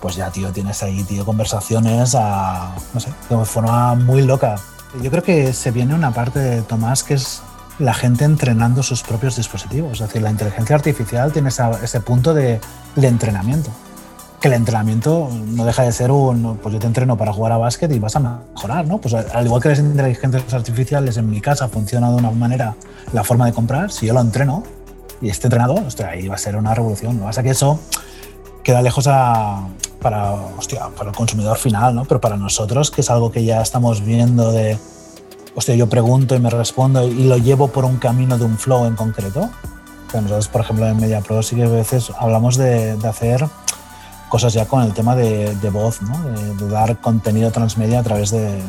pues 0.00 0.16
ya, 0.16 0.30
tío, 0.30 0.50
tienes 0.50 0.82
ahí, 0.82 1.04
tío, 1.04 1.24
conversaciones 1.24 2.14
a, 2.14 2.74
no 2.94 3.00
sé, 3.00 3.10
de 3.28 3.44
forma 3.44 3.94
muy 3.94 4.22
loca. 4.22 4.56
Yo 5.02 5.10
creo 5.10 5.22
que 5.22 5.52
se 5.52 5.70
viene 5.70 5.94
una 5.94 6.12
parte 6.12 6.38
de 6.38 6.62
Tomás 6.62 7.02
que 7.02 7.14
es 7.14 7.42
la 7.78 7.94
gente 7.94 8.24
entrenando 8.24 8.82
sus 8.82 9.02
propios 9.02 9.36
dispositivos. 9.36 10.00
Es 10.00 10.08
decir, 10.08 10.22
la 10.22 10.30
inteligencia 10.30 10.76
artificial 10.76 11.32
tiene 11.32 11.48
ese 11.48 12.00
punto 12.00 12.34
de, 12.34 12.60
entrenamiento. 12.96 13.70
Que 14.40 14.48
el 14.48 14.54
entrenamiento 14.54 15.30
no 15.46 15.64
deja 15.64 15.82
de 15.82 15.92
ser 15.92 16.12
un, 16.12 16.58
pues 16.62 16.72
yo 16.72 16.78
te 16.78 16.86
entreno 16.86 17.16
para 17.16 17.32
jugar 17.32 17.52
a 17.52 17.56
básquet 17.56 17.90
y 17.92 17.98
vas 17.98 18.14
a 18.16 18.20
mejorar, 18.20 18.86
¿no? 18.86 18.98
Pues 18.98 19.14
al 19.14 19.46
igual 19.46 19.60
que 19.60 19.70
las 19.70 19.80
inteligencias 19.80 20.54
artificiales 20.54 21.16
en 21.16 21.28
mi 21.28 21.40
casa 21.40 21.68
funciona 21.68 22.10
de 22.10 22.16
una 22.16 22.30
manera 22.30 22.76
la 23.12 23.24
forma 23.24 23.46
de 23.46 23.52
comprar, 23.52 23.90
si 23.90 24.06
yo 24.06 24.14
lo 24.14 24.20
entreno 24.20 24.62
y 25.20 25.28
esté 25.28 25.48
entrenado, 25.48 25.74
hostia, 25.74 26.10
ahí 26.10 26.28
va 26.28 26.36
a 26.36 26.38
ser 26.38 26.56
una 26.56 26.72
revolución. 26.72 27.14
Lo 27.14 27.20
que 27.20 27.26
pasa 27.26 27.42
que 27.42 27.50
eso 27.50 27.80
queda 28.62 28.80
lejos 28.82 29.08
para, 29.98 30.32
hostia, 30.56 30.88
para 30.96 31.10
el 31.10 31.16
consumidor 31.16 31.58
final, 31.58 31.94
¿no? 31.94 32.04
Pero 32.04 32.20
para 32.20 32.36
nosotros, 32.36 32.92
que 32.92 33.00
es 33.00 33.10
algo 33.10 33.32
que 33.32 33.44
ya 33.44 33.60
estamos 33.60 34.04
viendo 34.04 34.52
de 34.52 34.78
hostia, 35.54 35.74
yo 35.74 35.88
pregunto 35.88 36.34
y 36.34 36.38
me 36.38 36.50
respondo 36.50 37.06
y 37.06 37.24
lo 37.24 37.36
llevo 37.36 37.68
por 37.68 37.84
un 37.84 37.96
camino 37.96 38.38
de 38.38 38.44
un 38.44 38.58
flow 38.58 38.86
en 38.86 38.94
concreto. 38.94 39.50
nosotros, 40.12 40.48
por 40.48 40.60
ejemplo, 40.62 40.86
en 40.86 40.96
MediaPro 40.96 41.42
sí 41.42 41.56
que 41.56 41.64
a 41.64 41.68
veces 41.68 42.10
hablamos 42.18 42.56
de, 42.56 42.96
hacer 43.04 43.46
cosas 44.28 44.52
ya 44.52 44.66
con 44.66 44.82
el 44.82 44.92
tema 44.92 45.16
de, 45.16 45.70
voz, 45.70 46.02
¿no? 46.02 46.18
de, 46.22 46.68
dar 46.68 47.00
contenido 47.00 47.50
transmedia 47.50 48.00
a 48.00 48.02
través 48.02 48.30
de, 48.30 48.60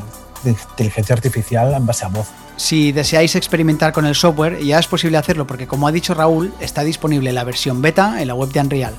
inteligencia 0.45 1.15
artificial 1.15 1.73
en 1.73 1.85
base 1.85 2.05
a 2.05 2.07
voz. 2.07 2.27
Si 2.55 2.91
deseáis 2.91 3.35
experimentar 3.35 3.93
con 3.93 4.05
el 4.05 4.15
software, 4.15 4.63
ya 4.63 4.79
es 4.79 4.87
posible 4.87 5.17
hacerlo 5.17 5.47
porque, 5.47 5.67
como 5.67 5.87
ha 5.87 5.91
dicho 5.91 6.13
Raúl, 6.13 6.53
está 6.59 6.83
disponible 6.83 7.31
la 7.33 7.43
versión 7.43 7.81
beta 7.81 8.21
en 8.21 8.27
la 8.27 8.35
web 8.35 8.51
de 8.51 8.59
Unreal. 8.59 8.95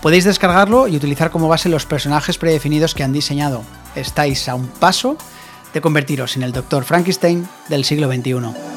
Podéis 0.00 0.24
descargarlo 0.24 0.88
y 0.88 0.96
utilizar 0.96 1.30
como 1.30 1.48
base 1.48 1.68
los 1.68 1.86
personajes 1.86 2.38
predefinidos 2.38 2.94
que 2.94 3.04
han 3.04 3.12
diseñado. 3.12 3.62
Estáis 3.94 4.48
a 4.48 4.54
un 4.54 4.66
paso 4.66 5.16
de 5.72 5.80
convertiros 5.80 6.36
en 6.36 6.42
el 6.42 6.52
Dr. 6.52 6.84
Frankenstein 6.84 7.48
del 7.68 7.84
siglo 7.84 8.08
XXI. 8.12 8.70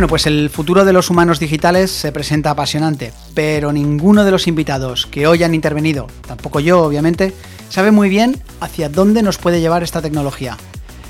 Bueno, 0.00 0.08
pues 0.08 0.26
el 0.26 0.48
futuro 0.48 0.86
de 0.86 0.94
los 0.94 1.10
humanos 1.10 1.40
digitales 1.40 1.90
se 1.90 2.10
presenta 2.10 2.50
apasionante, 2.50 3.12
pero 3.34 3.70
ninguno 3.70 4.24
de 4.24 4.30
los 4.30 4.46
invitados 4.46 5.04
que 5.04 5.26
hoy 5.26 5.42
han 5.42 5.54
intervenido, 5.54 6.06
tampoco 6.26 6.58
yo 6.58 6.82
obviamente, 6.82 7.34
sabe 7.70 7.92
muy 7.92 8.10
bien 8.10 8.42
hacia 8.60 8.90
dónde 8.90 9.22
nos 9.22 9.38
puede 9.38 9.60
llevar 9.60 9.82
esta 9.82 10.02
tecnología. 10.02 10.58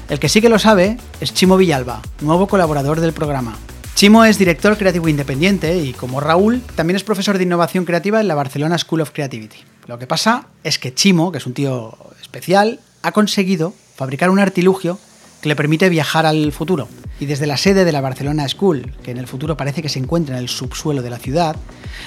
El 0.09 0.21
que 0.21 0.29
sí 0.29 0.41
que 0.41 0.49
lo 0.49 0.59
sabe 0.59 0.99
es 1.21 1.35
Chimo 1.35 1.57
Villalba, 1.57 2.03
nuevo 2.21 2.47
colaborador 2.47 3.01
del 3.01 3.13
programa. 3.13 3.57
Chimo 3.95 4.25
es 4.25 4.39
director 4.39 4.79
creativo 4.79 5.09
independiente 5.09 5.79
y, 5.79 5.93
como 5.93 6.21
Raúl, 6.21 6.63
también 6.75 6.97
es 6.97 7.05
profesor 7.05 7.37
de 7.39 7.45
innovación 7.45 7.85
creativa 7.85 8.21
en 8.21 8.29
la 8.29 8.35
Barcelona 8.35 8.79
School 8.79 9.01
of 9.01 9.11
Creativity. 9.11 9.59
Lo 9.87 9.99
que 9.99 10.07
pasa 10.07 10.47
es 10.63 10.79
que 10.79 10.95
Chimo, 10.95 11.33
que 11.33 11.39
es 11.39 11.47
un 11.47 11.55
tío 11.55 11.97
especial, 12.21 12.81
ha 13.03 13.13
conseguido 13.13 13.75
fabricar 13.97 14.31
un 14.31 14.39
artilugio 14.39 14.99
que 15.41 15.49
le 15.49 15.57
permite 15.57 15.89
viajar 15.89 16.27
al 16.27 16.53
futuro. 16.53 16.89
Y 17.19 17.27
desde 17.27 17.47
la 17.47 17.57
sede 17.57 17.85
de 17.85 17.93
la 17.93 18.01
Barcelona 18.01 18.49
School, 18.49 18.93
que 19.03 19.11
en 19.11 19.19
el 19.19 19.27
futuro 19.27 19.57
parece 19.57 19.83
que 19.83 19.91
se 19.91 19.99
encuentra 19.99 20.37
en 20.37 20.43
el 20.43 20.49
subsuelo 20.49 21.03
de 21.03 21.11
la 21.11 21.19
ciudad, 21.19 21.57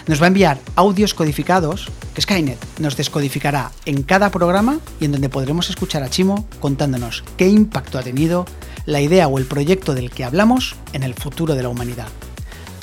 nos 0.07 0.19
va 0.19 0.25
a 0.25 0.27
enviar 0.27 0.59
audios 0.75 1.13
codificados 1.13 1.89
que 2.15 2.21
Skynet 2.21 2.57
nos 2.79 2.97
descodificará 2.97 3.71
en 3.85 4.01
cada 4.03 4.31
programa 4.31 4.79
y 4.99 5.05
en 5.05 5.11
donde 5.11 5.29
podremos 5.29 5.69
escuchar 5.69 6.01
a 6.03 6.09
Chimo 6.09 6.47
contándonos 6.59 7.23
qué 7.37 7.47
impacto 7.47 7.99
ha 7.99 8.03
tenido 8.03 8.45
la 8.85 9.01
idea 9.01 9.27
o 9.27 9.37
el 9.37 9.45
proyecto 9.45 9.93
del 9.93 10.09
que 10.09 10.23
hablamos 10.23 10.75
en 10.93 11.03
el 11.03 11.13
futuro 11.13 11.53
de 11.55 11.63
la 11.63 11.69
humanidad. 11.69 12.07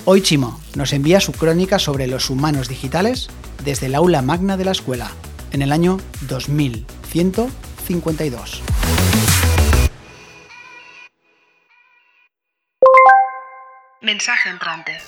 Hoy 0.04 0.22
Chimo 0.22 0.60
nos 0.76 0.92
envía 0.92 1.20
su 1.20 1.32
crónica 1.32 1.78
sobre 1.78 2.06
los 2.06 2.30
humanos 2.30 2.68
digitales 2.68 3.28
desde 3.64 3.86
el 3.86 3.94
aula 3.94 4.20
magna 4.22 4.56
de 4.56 4.64
la 4.64 4.72
escuela, 4.72 5.10
en 5.52 5.62
el 5.62 5.70
año 5.72 5.98
2152. 6.28 8.62
Mensaje 14.14 14.50
entrante. 14.50 14.98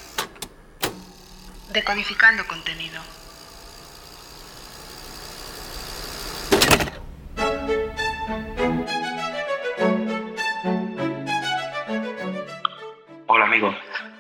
Decodificando 1.73 2.47
contenido. 2.47 3.03
Hola 13.27 13.45
amigo. 13.47 13.75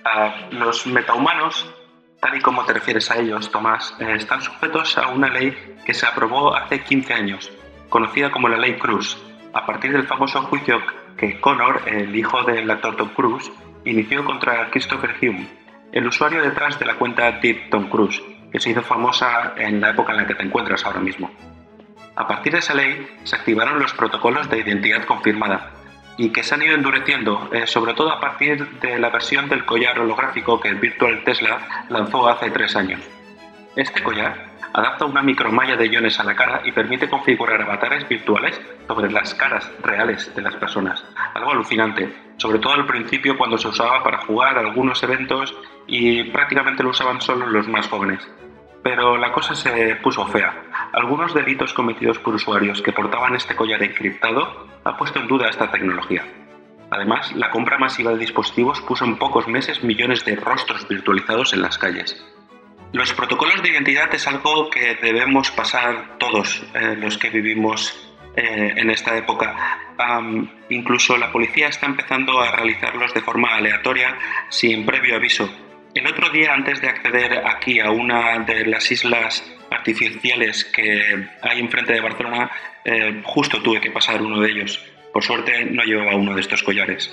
Ah, 0.04 0.48
los 0.50 0.84
metahumanos, 0.88 1.72
tal 2.18 2.38
y 2.38 2.40
como 2.40 2.64
te 2.64 2.72
refieres 2.72 3.08
a 3.12 3.18
ellos, 3.18 3.52
Tomás, 3.52 3.94
eh, 4.00 4.14
están 4.16 4.42
sujetos 4.42 4.98
a 4.98 5.06
una 5.06 5.28
ley 5.28 5.76
que 5.86 5.94
se 5.94 6.06
aprobó 6.06 6.56
hace 6.56 6.82
15 6.82 7.14
años, 7.14 7.52
conocida 7.88 8.32
como 8.32 8.48
la 8.48 8.56
Ley 8.56 8.76
Cruz, 8.78 9.16
a 9.54 9.64
partir 9.64 9.92
del 9.92 10.08
famoso 10.08 10.42
juicio 10.42 10.82
que 11.16 11.40
Connor, 11.40 11.82
el 11.86 12.16
hijo 12.16 12.42
del 12.42 12.68
actor 12.68 12.96
Tom 12.96 13.10
Cruise, 13.10 13.48
inició 13.84 14.24
contra 14.24 14.70
Christopher 14.70 15.14
Hume, 15.20 15.48
el 15.92 16.06
usuario 16.06 16.42
detrás 16.42 16.78
de 16.78 16.86
la 16.86 16.94
cuenta 16.94 17.32
Deep 17.32 17.70
Tom 17.70 17.88
Cruise, 17.88 18.22
que 18.50 18.60
se 18.60 18.70
hizo 18.70 18.82
famosa 18.82 19.54
en 19.56 19.80
la 19.80 19.90
época 19.90 20.12
en 20.12 20.18
la 20.18 20.26
que 20.26 20.34
te 20.34 20.42
encuentras 20.42 20.84
ahora 20.84 21.00
mismo. 21.00 21.30
A 22.14 22.26
partir 22.26 22.52
de 22.52 22.58
esa 22.58 22.74
ley 22.74 23.06
se 23.24 23.36
activaron 23.36 23.78
los 23.78 23.94
protocolos 23.94 24.48
de 24.50 24.58
identidad 24.58 25.04
confirmada 25.04 25.70
y 26.18 26.30
que 26.30 26.42
se 26.42 26.54
han 26.54 26.62
ido 26.62 26.74
endureciendo, 26.74 27.48
eh, 27.52 27.66
sobre 27.66 27.94
todo 27.94 28.10
a 28.10 28.20
partir 28.20 28.68
de 28.80 28.98
la 28.98 29.08
versión 29.08 29.48
del 29.48 29.64
collar 29.64 29.98
holográfico 29.98 30.60
que 30.60 30.68
el 30.68 30.76
Virtual 30.76 31.24
Tesla 31.24 31.86
lanzó 31.88 32.28
hace 32.28 32.50
tres 32.50 32.76
años. 32.76 33.00
Este 33.76 34.02
collar 34.02 34.51
adapta 34.72 35.04
una 35.04 35.22
micromalla 35.22 35.76
de 35.76 35.86
iones 35.86 36.18
a 36.18 36.24
la 36.24 36.34
cara 36.34 36.62
y 36.64 36.72
permite 36.72 37.08
configurar 37.08 37.60
avatares 37.62 38.08
virtuales 38.08 38.60
sobre 38.86 39.10
las 39.10 39.34
caras 39.34 39.70
reales 39.82 40.34
de 40.34 40.42
las 40.42 40.56
personas. 40.56 41.04
Algo 41.34 41.52
alucinante, 41.52 42.12
sobre 42.36 42.58
todo 42.58 42.72
al 42.72 42.86
principio 42.86 43.36
cuando 43.36 43.58
se 43.58 43.68
usaba 43.68 44.02
para 44.02 44.18
jugar 44.18 44.58
algunos 44.58 45.02
eventos 45.02 45.54
y 45.86 46.24
prácticamente 46.24 46.82
lo 46.82 46.90
usaban 46.90 47.20
solo 47.20 47.46
los 47.46 47.68
más 47.68 47.88
jóvenes. 47.88 48.26
Pero 48.82 49.16
la 49.16 49.32
cosa 49.32 49.54
se 49.54 49.96
puso 49.96 50.26
fea. 50.26 50.88
Algunos 50.92 51.34
delitos 51.34 51.72
cometidos 51.72 52.18
por 52.18 52.34
usuarios 52.34 52.82
que 52.82 52.92
portaban 52.92 53.36
este 53.36 53.54
collar 53.54 53.82
encriptado 53.82 54.66
han 54.84 54.96
puesto 54.96 55.20
en 55.20 55.28
duda 55.28 55.48
esta 55.48 55.70
tecnología. 55.70 56.24
Además, 56.90 57.32
la 57.36 57.50
compra 57.50 57.78
masiva 57.78 58.10
de 58.10 58.18
dispositivos 58.18 58.82
puso 58.82 59.04
en 59.04 59.16
pocos 59.16 59.48
meses 59.48 59.82
millones 59.82 60.24
de 60.24 60.36
rostros 60.36 60.86
virtualizados 60.88 61.54
en 61.54 61.62
las 61.62 61.78
calles. 61.78 62.22
Los 62.92 63.12
protocolos 63.14 63.62
de 63.62 63.70
identidad 63.70 64.14
es 64.14 64.26
algo 64.26 64.68
que 64.68 64.96
debemos 65.00 65.50
pasar 65.50 66.18
todos 66.18 66.62
eh, 66.74 66.94
los 66.98 67.16
que 67.16 67.30
vivimos 67.30 68.12
eh, 68.36 68.74
en 68.76 68.90
esta 68.90 69.16
época. 69.16 69.78
incluso 70.68 71.16
la 71.16 71.32
policía 71.32 71.68
está 71.68 71.86
empezando 71.86 72.40
a 72.40 72.50
realizarlos 72.56 73.14
de 73.14 73.22
forma 73.22 73.54
aleatoria 73.54 74.16
sin 74.50 74.84
previo 74.84 75.16
aviso. 75.16 75.48
El 75.94 76.06
otro 76.06 76.30
día, 76.30 76.52
antes 76.52 76.80
de 76.80 76.88
acceder 76.88 77.46
aquí 77.46 77.78
a 77.80 77.90
una 77.90 78.38
de 78.40 78.66
las 78.66 78.90
islas 78.90 79.44
artificiales 79.70 80.64
que 80.64 81.28
hay 81.42 81.60
enfrente 81.60 81.92
de 81.92 82.00
Barcelona, 82.00 82.50
eh, 82.84 83.20
justo 83.24 83.62
tuve 83.62 83.80
que 83.80 83.90
pasar 83.90 84.20
uno 84.20 84.40
de 84.40 84.50
ellos. 84.50 84.84
Por 85.12 85.22
suerte 85.22 85.64
no 85.64 85.82
llevaba 85.84 86.16
uno 86.16 86.34
de 86.34 86.40
estos 86.40 86.62
collares. 86.62 87.10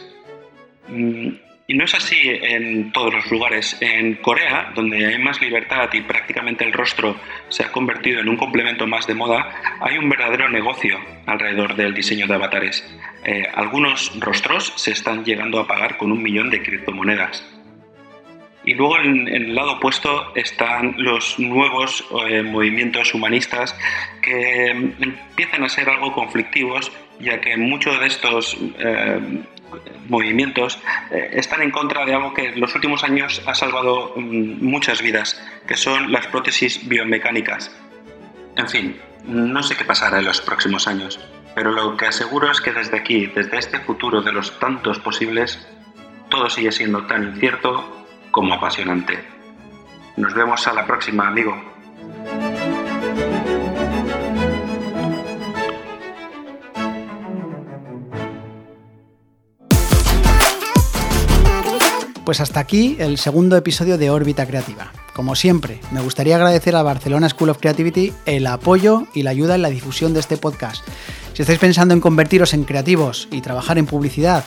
Mm, 0.88 1.30
y 1.70 1.76
no 1.76 1.84
es 1.86 1.94
así 1.94 2.18
en 2.26 2.92
todos 2.92 3.14
los 3.14 3.30
lugares. 3.30 3.78
En 3.80 4.16
Corea, 4.16 4.72
donde 4.74 5.06
hay 5.06 5.20
más 5.20 5.40
libertad 5.40 5.88
y 5.94 6.02
prácticamente 6.02 6.66
el 6.66 6.74
rostro 6.74 7.16
se 7.48 7.64
ha 7.64 7.72
convertido 7.72 8.22
en 8.22 8.28
un 8.28 8.38
complemento 8.38 8.88
más 8.88 9.06
de 9.06 9.14
moda, 9.14 9.54
hay 9.80 10.00
un 10.00 10.10
verdadero 10.10 10.50
negocio 10.50 11.00
alrededor 11.28 11.76
del 11.76 11.94
diseño 11.94 12.26
de 12.26 12.34
avatares. 12.34 12.84
Eh, 13.24 13.48
algunos 13.54 14.20
rostros 14.20 14.74
se 14.78 14.94
están 14.94 15.24
llegando 15.24 15.60
a 15.60 15.68
pagar 15.68 15.98
con 15.98 16.12
un 16.12 16.24
millón 16.24 16.50
de 16.50 16.64
criptomonedas. 16.64 17.46
Y 18.66 18.74
luego 18.74 18.98
en, 18.98 19.28
el 19.28 19.54
lado 19.54 19.74
opuesto 19.74 20.34
están 20.36 20.96
los 20.98 21.38
nuevos 21.38 22.04
eh, 22.28 22.42
movimientos 22.42 23.14
humanistas 23.14 23.78
que 24.24 24.70
empiezan 24.70 25.64
a 25.64 25.70
ser 25.70 25.88
algo 25.88 26.14
conflictivos, 26.14 26.92
ya 27.20 27.40
que 27.40 27.58
muchos 27.58 28.00
de 28.00 28.08
estos 28.08 28.58
eh, 28.80 29.20
movimientos 30.08 30.80
eh, 31.12 31.30
están 31.34 31.62
en 31.62 31.72
contra 31.72 32.06
de 32.06 32.14
algo 32.14 32.34
que 32.34 32.50
en 32.50 32.60
los 32.60 32.74
últimos 32.76 33.04
años 33.04 33.42
ha 33.46 33.56
salvado 33.56 34.14
mm, 34.16 34.64
muchas 34.64 35.02
vidas, 35.02 35.42
que 35.68 35.76
son 35.76 36.12
las 36.12 36.28
prótesis 36.28 36.88
biomecánicas. 36.88 37.76
En 38.56 38.68
fin, 38.68 39.02
no 39.26 39.64
sé 39.64 39.76
qué 39.76 39.86
pasará 39.86 40.20
en 40.20 40.26
los 40.26 40.42
próximos 40.42 40.88
años, 40.88 41.20
pero 41.56 41.72
lo 41.72 41.98
que 41.98 42.08
aseguro 42.08 42.52
es 42.52 42.62
que 42.62 42.72
desde 42.72 42.98
aquí, 42.98 43.28
desde 43.28 43.58
este 43.58 43.80
futuro 43.80 44.22
de 44.22 44.32
los 44.32 44.58
tantos 44.60 45.00
posibles, 45.00 45.68
todo 46.30 46.50
sigue 46.50 46.72
siendo 46.72 47.06
tan 47.06 47.24
incierto 47.24 48.06
como 48.32 48.54
apasionante. 48.54 49.24
Nos 50.18 50.34
vemos 50.34 50.68
a 50.68 50.74
la 50.74 50.86
próxima, 50.86 51.28
amigo. 51.28 51.69
Pues 62.30 62.42
hasta 62.42 62.60
aquí 62.60 62.96
el 63.00 63.18
segundo 63.18 63.58
episodio 63.58 63.98
de 63.98 64.12
Órbita 64.12 64.46
Creativa. 64.46 64.94
Como 65.16 65.36
siempre, 65.36 65.82
me 65.90 66.00
gustaría 66.00 66.36
agradecer 66.36 66.76
a 66.76 66.84
Barcelona 66.84 67.28
School 67.28 67.50
of 67.50 67.58
Creativity 67.58 68.14
el 68.28 68.46
apoyo 68.46 69.08
y 69.16 69.24
la 69.24 69.32
ayuda 69.32 69.56
en 69.56 69.64
la 69.64 69.72
difusión 69.72 70.14
de 70.14 70.20
este 70.20 70.38
podcast. 70.38 70.88
Si 71.34 71.42
estáis 71.42 71.58
pensando 71.58 71.96
en 71.96 72.02
convertiros 72.02 72.54
en 72.54 72.66
creativos 72.66 73.28
y 73.32 73.42
trabajar 73.42 73.80
en 73.80 73.88
publicidad 73.88 74.46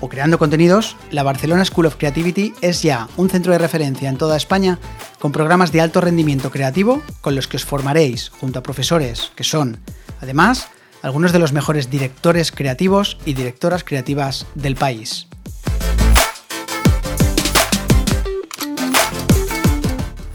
o 0.00 0.08
creando 0.08 0.38
contenidos, 0.38 0.96
la 1.10 1.24
Barcelona 1.24 1.64
School 1.64 1.86
of 1.86 1.96
Creativity 1.96 2.54
es 2.60 2.84
ya 2.84 3.08
un 3.16 3.28
centro 3.28 3.50
de 3.50 3.58
referencia 3.58 4.08
en 4.08 4.16
toda 4.16 4.36
España 4.36 4.78
con 5.18 5.32
programas 5.32 5.72
de 5.72 5.80
alto 5.80 6.00
rendimiento 6.00 6.52
creativo 6.52 7.02
con 7.20 7.34
los 7.34 7.48
que 7.48 7.56
os 7.56 7.64
formaréis 7.64 8.28
junto 8.28 8.60
a 8.60 8.62
profesores 8.62 9.32
que 9.34 9.42
son, 9.42 9.80
además, 10.20 10.68
algunos 11.02 11.32
de 11.32 11.40
los 11.40 11.52
mejores 11.52 11.90
directores 11.90 12.52
creativos 12.52 13.18
y 13.26 13.34
directoras 13.34 13.82
creativas 13.82 14.46
del 14.54 14.76
país. 14.76 15.26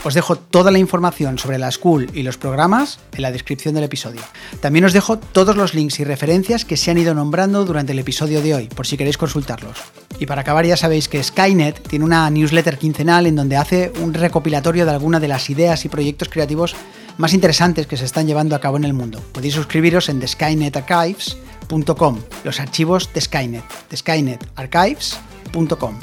Os 0.03 0.13
dejo 0.13 0.35
toda 0.37 0.71
la 0.71 0.79
información 0.79 1.37
sobre 1.37 1.59
la 1.59 1.71
School 1.71 2.09
y 2.13 2.23
los 2.23 2.37
programas 2.37 2.99
en 3.13 3.21
la 3.21 3.31
descripción 3.31 3.75
del 3.75 3.83
episodio. 3.83 4.21
También 4.61 4.85
os 4.85 4.93
dejo 4.93 5.19
todos 5.19 5.57
los 5.57 5.73
links 5.73 5.99
y 5.99 6.05
referencias 6.05 6.63
que 6.63 6.77
se 6.77 6.89
han 6.89 6.97
ido 6.97 7.13
nombrando 7.13 7.65
durante 7.65 7.91
el 7.91 7.99
episodio 7.99 8.41
de 8.41 8.55
hoy, 8.55 8.67
por 8.67 8.87
si 8.87 8.95
queréis 8.95 9.17
consultarlos. 9.17 9.77
Y 10.17 10.25
para 10.25 10.39
acabar 10.41 10.65
ya 10.65 10.77
sabéis 10.77 11.09
que 11.09 11.21
Skynet 11.21 11.85
tiene 11.87 12.05
una 12.05 12.29
newsletter 12.29 12.77
quincenal 12.77 13.27
en 13.27 13.35
donde 13.35 13.57
hace 13.57 13.91
un 14.01 14.13
recopilatorio 14.13 14.85
de 14.85 14.91
algunas 14.91 15.19
de 15.21 15.27
las 15.27 15.49
ideas 15.49 15.83
y 15.83 15.89
proyectos 15.89 16.29
creativos 16.29 16.75
más 17.17 17.33
interesantes 17.33 17.85
que 17.85 17.97
se 17.97 18.05
están 18.05 18.25
llevando 18.25 18.55
a 18.55 18.59
cabo 18.59 18.77
en 18.77 18.85
el 18.85 18.93
mundo. 18.93 19.21
Podéis 19.33 19.55
suscribiros 19.55 20.07
en 20.07 20.21
theskynetarchives.com, 20.21 22.19
los 22.45 22.61
archivos 22.61 23.09
de 23.13 23.21
Skynet, 23.21 23.65
theskynetarchives.com. 23.89 25.99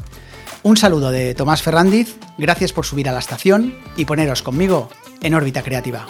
Un 0.66 0.76
saludo 0.76 1.12
de 1.12 1.32
Tomás 1.36 1.62
Ferrandiz, 1.62 2.16
gracias 2.38 2.72
por 2.72 2.84
subir 2.84 3.08
a 3.08 3.12
la 3.12 3.20
estación 3.20 3.72
y 3.96 4.04
poneros 4.04 4.42
conmigo 4.42 4.88
en 5.22 5.36
órbita 5.36 5.62
creativa. 5.62 6.08